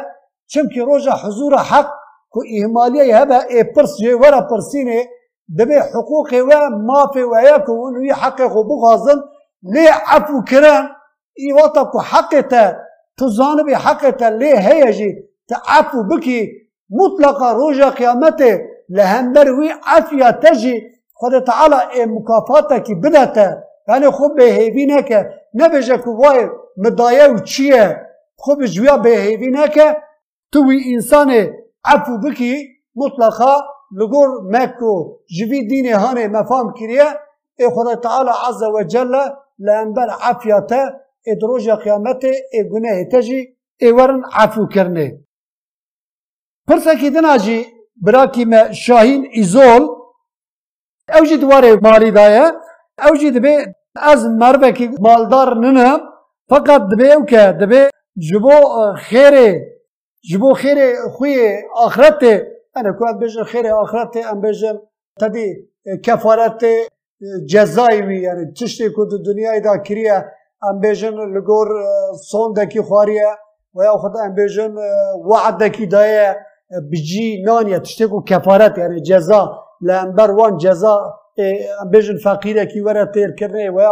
چونکه 0.47 0.81
روژا 0.83 1.11
حضور 1.23 1.53
حق 1.57 1.89
کو 2.29 2.43
اهمالیه 2.55 3.17
هبه 3.17 3.39
ای 3.49 3.63
پرس 3.63 3.97
جه 4.01 4.15
ورا 4.15 4.41
پرسینه 4.41 5.03
دبي 5.49 5.79
حقوقي 5.81 6.41
و 6.41 6.47
ما 6.87 7.11
في 7.13 7.23
وياك 7.23 7.69
وانه 7.69 8.07
يحقق 8.07 8.53
بغازن 8.61 9.21
ليه 9.63 9.91
عفو 9.91 10.43
كران 10.43 10.83
إي 11.39 11.53
وطك 11.53 11.97
حقته 11.97 12.75
تزانب 13.17 13.73
حقته 13.73 14.29
ليه 14.29 14.57
هيجي 14.57 15.11
تعفو 15.47 16.03
بكي. 16.03 16.49
مطلقة 16.89 17.51
روجا 17.51 17.89
قيامته 17.89 18.59
لهم 18.89 19.33
بروي 19.33 19.69
عفيا 19.83 20.31
تجي. 20.31 20.81
خد 21.15 21.43
تعالى 21.43 21.91
إي 21.93 22.05
مكافاتك 22.05 22.91
بدته 22.91 23.55
يعني 23.87 24.11
خب 24.11 24.31
بهيبينك 24.37 25.29
نبجك 25.55 26.07
واي 26.07 26.49
مدايه 26.77 27.35
وچيه 27.35 27.97
خب 28.37 28.59
جويا 28.63 28.95
بهيفينك 28.95 29.97
توي 30.51 30.95
انسان 30.95 31.53
عفو 31.85 32.17
بكي. 32.17 32.67
مطلقة 32.95 33.78
لغور 33.91 34.29
مکو 34.53 34.93
جوي 35.37 35.61
ديني 35.61 35.93
هاني 35.93 36.27
مفام 36.27 36.73
کریه 36.79 37.09
اي 37.59 37.69
خدا 37.75 37.93
تعالى 37.95 38.31
عز 38.31 38.63
و 38.63 38.81
جل 38.81 39.13
لانبر 39.59 40.09
عفيته 40.21 40.81
ادروج 41.27 41.65
دروژ 41.65 41.69
قیامته 41.83 42.31
ای 42.53 42.69
گناه 42.71 43.03
تجی 43.11 43.41
ای 43.81 43.91
ورن 43.91 44.21
عفو 44.33 44.67
کرنه. 44.67 45.07
پرسه 46.67 46.95
که 46.95 47.09
دناجی 47.09 47.65
براكي 48.05 48.45
ما 48.45 48.71
شاهين 48.71 49.21
ازول 49.39 49.83
أو 51.15 51.25
جی 51.25 51.37
دواره 51.37 51.75
ماری 51.75 52.11
دایه 52.11 52.45
أو 53.05 53.15
جی 53.15 53.31
دبی 53.31 53.55
از 53.95 54.25
مروکی 54.25 54.87
مالدار 54.99 55.53
ننه 55.53 55.99
فقط 56.49 56.81
دبي 56.91 57.13
اوكا 57.13 57.51
دبي 57.51 57.89
جبو 58.17 58.55
خيري 58.95 59.49
جبو 60.29 60.53
خيري 60.53 60.93
خوی 61.17 61.35
آخرته 61.85 62.58
أنا 62.79 62.89
يعني 62.89 62.99
كنت 62.99 63.21
بجر 63.21 63.43
خير 63.43 63.83
آخرتي 63.83 64.19
أم 64.19 64.41
بجر 64.41 64.79
تبي 65.19 65.69
كفارت 66.03 66.65
جزایوی 67.49 68.21
يعني 68.21 68.53
تشتی 68.57 68.89
که 68.89 69.01
الدنيا 69.01 69.59
دا 69.59 69.77
کریه 69.77 70.17
أم 70.69 70.79
بجر 70.79 71.11
لگور 71.35 71.67
سون 72.29 72.53
دکی 72.53 72.81
خواریه 72.81 73.37
ويا 73.73 73.85
یا 73.85 74.25
أم 74.25 74.35
بجر 74.35 74.71
وعد 75.25 75.63
دکی 75.63 75.85
دایه 75.85 76.37
بجي 76.91 77.43
نانیه 77.45 77.79
تشتی 77.79 78.05
که 78.07 78.35
کفارت 78.35 78.77
یعنی 78.77 79.01
جزا 79.01 79.41
لانبر 79.81 80.31
وان 80.31 80.57
جزا 80.57 80.95
إيه، 81.39 81.81
أم 81.81 81.89
بجر 81.89 82.17
فقيرة 82.17 82.63
كي 82.63 82.81
ورا 82.81 83.03
تير 83.03 83.31
كرني 83.39 83.69
ويا 83.69 83.83
یا 83.83 83.91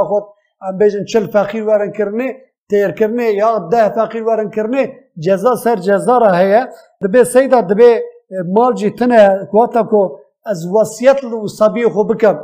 أم 0.69 0.77
بجر 0.77 1.03
چل 1.13 1.31
فقير 1.31 1.63
ورا 1.67 1.87
كرني 1.87 2.29
تير 2.69 2.91
كرني 2.91 3.37
يا 3.37 3.57
ده 3.71 3.89
فقير 3.89 4.23
ورا 4.23 4.49
كرني 4.49 4.93
جزاء 5.17 5.55
سر 5.55 5.75
جزاء 5.75 6.19
را 6.19 6.31
هیه 6.31 6.69
دبه 7.01 7.23
سیده 7.23 7.61
دبه 7.61 8.01
مال 8.31 8.75
جي 8.75 8.89
تنا 8.89 9.43
كواتاكو 9.51 10.17
از 10.47 10.67
وصيت 10.67 11.23
لو 11.23 11.47
صبي 11.47 11.89
خو 11.89 12.03
بكم 12.03 12.37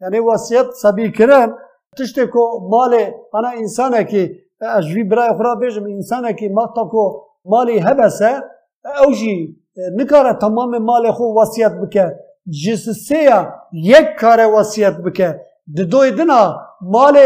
يعني 0.00 0.20
وصيت 0.20 0.70
صبي 0.70 1.08
كرن 1.08 1.54
تشتكو 1.96 2.68
مالي 2.72 3.14
انا 3.34 3.52
انسانه 3.60 4.02
كي 4.02 4.22
اجوي 4.62 5.02
براي 5.02 5.30
اخرى 5.30 5.56
بيجم 5.60 5.86
انسانه 5.86 6.30
كي 6.30 6.48
ما 6.48 6.72
تاكو 6.76 7.22
مالي 7.44 7.80
هبسه 7.80 8.42
اوجي 8.86 9.56
نکاره 9.98 10.32
تمام 10.32 10.70
مال 10.70 11.12
خو 11.12 11.40
وصیت 11.40 11.72
بکه. 11.72 12.16
جسسه 12.46 13.52
یک 13.72 14.08
کار 14.20 14.40
وصیت 14.54 14.96
بکه. 15.04 15.40
دوی 15.66 16.10
دنا 16.10 16.56
مال 16.82 17.16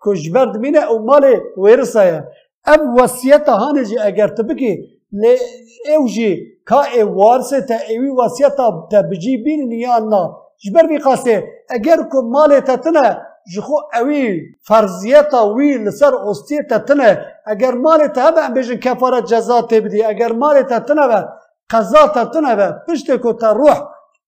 کجبرد 0.00 0.56
مینه 0.56 0.80
او 0.90 0.98
مال 0.98 1.24
ورسه 1.56 2.24
اب 2.66 2.80
وصیت 2.98 3.48
هانه 3.48 3.82
جی 3.84 3.98
اگر 3.98 4.28
تبکی 4.28 4.95
لأوجي 5.20 6.60
كا 6.66 7.04
وارثة 7.04 7.58
تأوي 7.58 8.10
وصيتا 8.10 8.88
تبجي 8.90 9.36
بين 9.36 9.68
نيانا 9.68 10.46
جبر 10.64 10.88
في 10.88 10.98
قاسي 10.98 11.42
اگر 11.72 12.02
كو 12.10 12.22
مالي 12.22 12.60
تتنا 12.60 13.22
جخو 13.54 13.78
اوي 13.98 14.40
فرضيتا 14.68 15.40
وي 15.40 15.78
لسر 15.78 16.14
اوستي 16.22 16.62
تتنا 16.62 17.24
اگر 17.48 17.74
مالي 17.74 18.08
تهبا 18.08 18.48
بيجن 18.48 18.78
كفارة 18.78 19.20
جزا 19.20 19.60
تبدي 19.60 20.06
اگر 20.10 20.32
مالي 20.32 20.64
تتنا 20.64 21.06
با 21.06 21.28
قضا 21.70 22.06
تتنا 22.06 22.54
با 22.54 22.68
بشتكو 22.88 23.32
تروح 23.32 23.42
تا 23.42 23.52
روح 23.52 23.78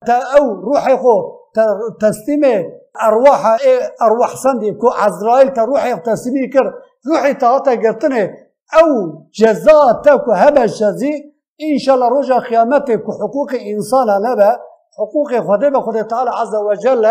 تا 0.07 0.37
أو 0.37 0.53
روح 0.53 0.95
خو 1.01 1.15
تسليمي 2.01 2.65
ارواح 3.03 3.57
ارواح 4.01 4.35
صندي 4.35 4.71
كو 4.71 4.87
عزرائيل 4.87 5.53
تروحي 5.53 5.95
تسليمي 5.95 6.47
كر 6.47 6.73
روحي 7.07 7.33
تهاتا 7.33 7.71
قرتني 7.71 8.48
أو 8.73 8.87
جزاء 9.33 10.01
تاكو 10.01 10.31
هبا 10.31 10.63
الشزي 10.63 11.13
إن 11.71 11.77
شاء 11.77 11.95
الله 11.95 12.07
رجع 12.07 12.39
قيامتك 12.39 13.03
حقوق 13.21 13.51
إنسان 13.53 14.07
نبا 14.25 14.59
حقوق 14.97 15.31
خدا 15.47 15.69
به 15.69 15.81
خدا 15.81 16.01
تعالى 16.01 16.29
عز 16.29 16.55
وجل 16.55 17.03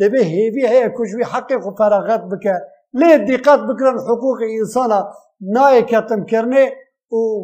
دبه 0.00 0.22
هيفي 0.22 0.68
هي 0.68 0.88
كجوي 0.88 1.24
حقق 1.24 1.78
فراغات 1.78 2.20
بك. 2.20 2.46
ليه 2.94 3.16
دقات 3.16 3.60
بكرن 3.60 3.98
حقوق 4.08 4.38
إنسان 4.60 5.04
ناي 5.54 5.82
كتم 5.82 6.24
كرنه 6.24 6.66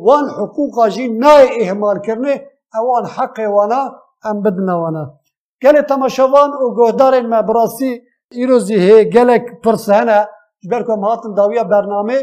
وان 0.07 0.31
حقوق 0.31 0.87
جي 0.87 1.09
ناي 1.09 1.71
إهمال 1.71 2.01
كرنه 2.01 2.41
أوان 2.77 3.07
حق 3.07 3.37
وأنا 3.41 3.81
أم 4.27 4.43
بدنا 4.43 4.75
وأنا. 4.75 5.15
قال 5.63 5.87
تماشوان 5.87 6.51
و 6.63 6.75
گهدارن 6.79 7.27
ما 7.27 7.43
براسی 7.43 8.03
ایروزی 8.33 8.77
هی 8.77 9.05
گلک 9.05 9.45
پرسهنه 9.65 10.29
جبرکم 10.63 11.05
هاتن 11.05 11.35
داویا 11.35 11.65
برنامه 11.65 12.19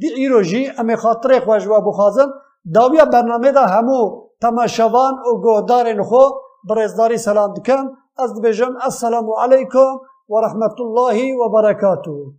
دی 0.00 0.08
ایروجی 0.08 0.70
امی 0.78 0.96
خاطره 0.96 1.40
خوشوا 1.40 1.80
بخازن 1.80 2.26
داویا 2.74 3.04
برنامه 3.04 3.52
دا 3.52 3.60
همو 3.60 4.22
تماشوان 4.40 5.14
و 5.14 5.40
گهدارن 5.44 6.02
خو 6.02 6.22
برزداری 6.68 7.18
سلام 7.18 7.54
دکن 7.54 7.96
از 8.18 8.40
بجم 8.42 8.76
السلام 8.84 9.26
علیکم 9.42 9.98
ورحمة 10.28 10.80
الله 10.80 11.34
وبركاته 11.40 12.32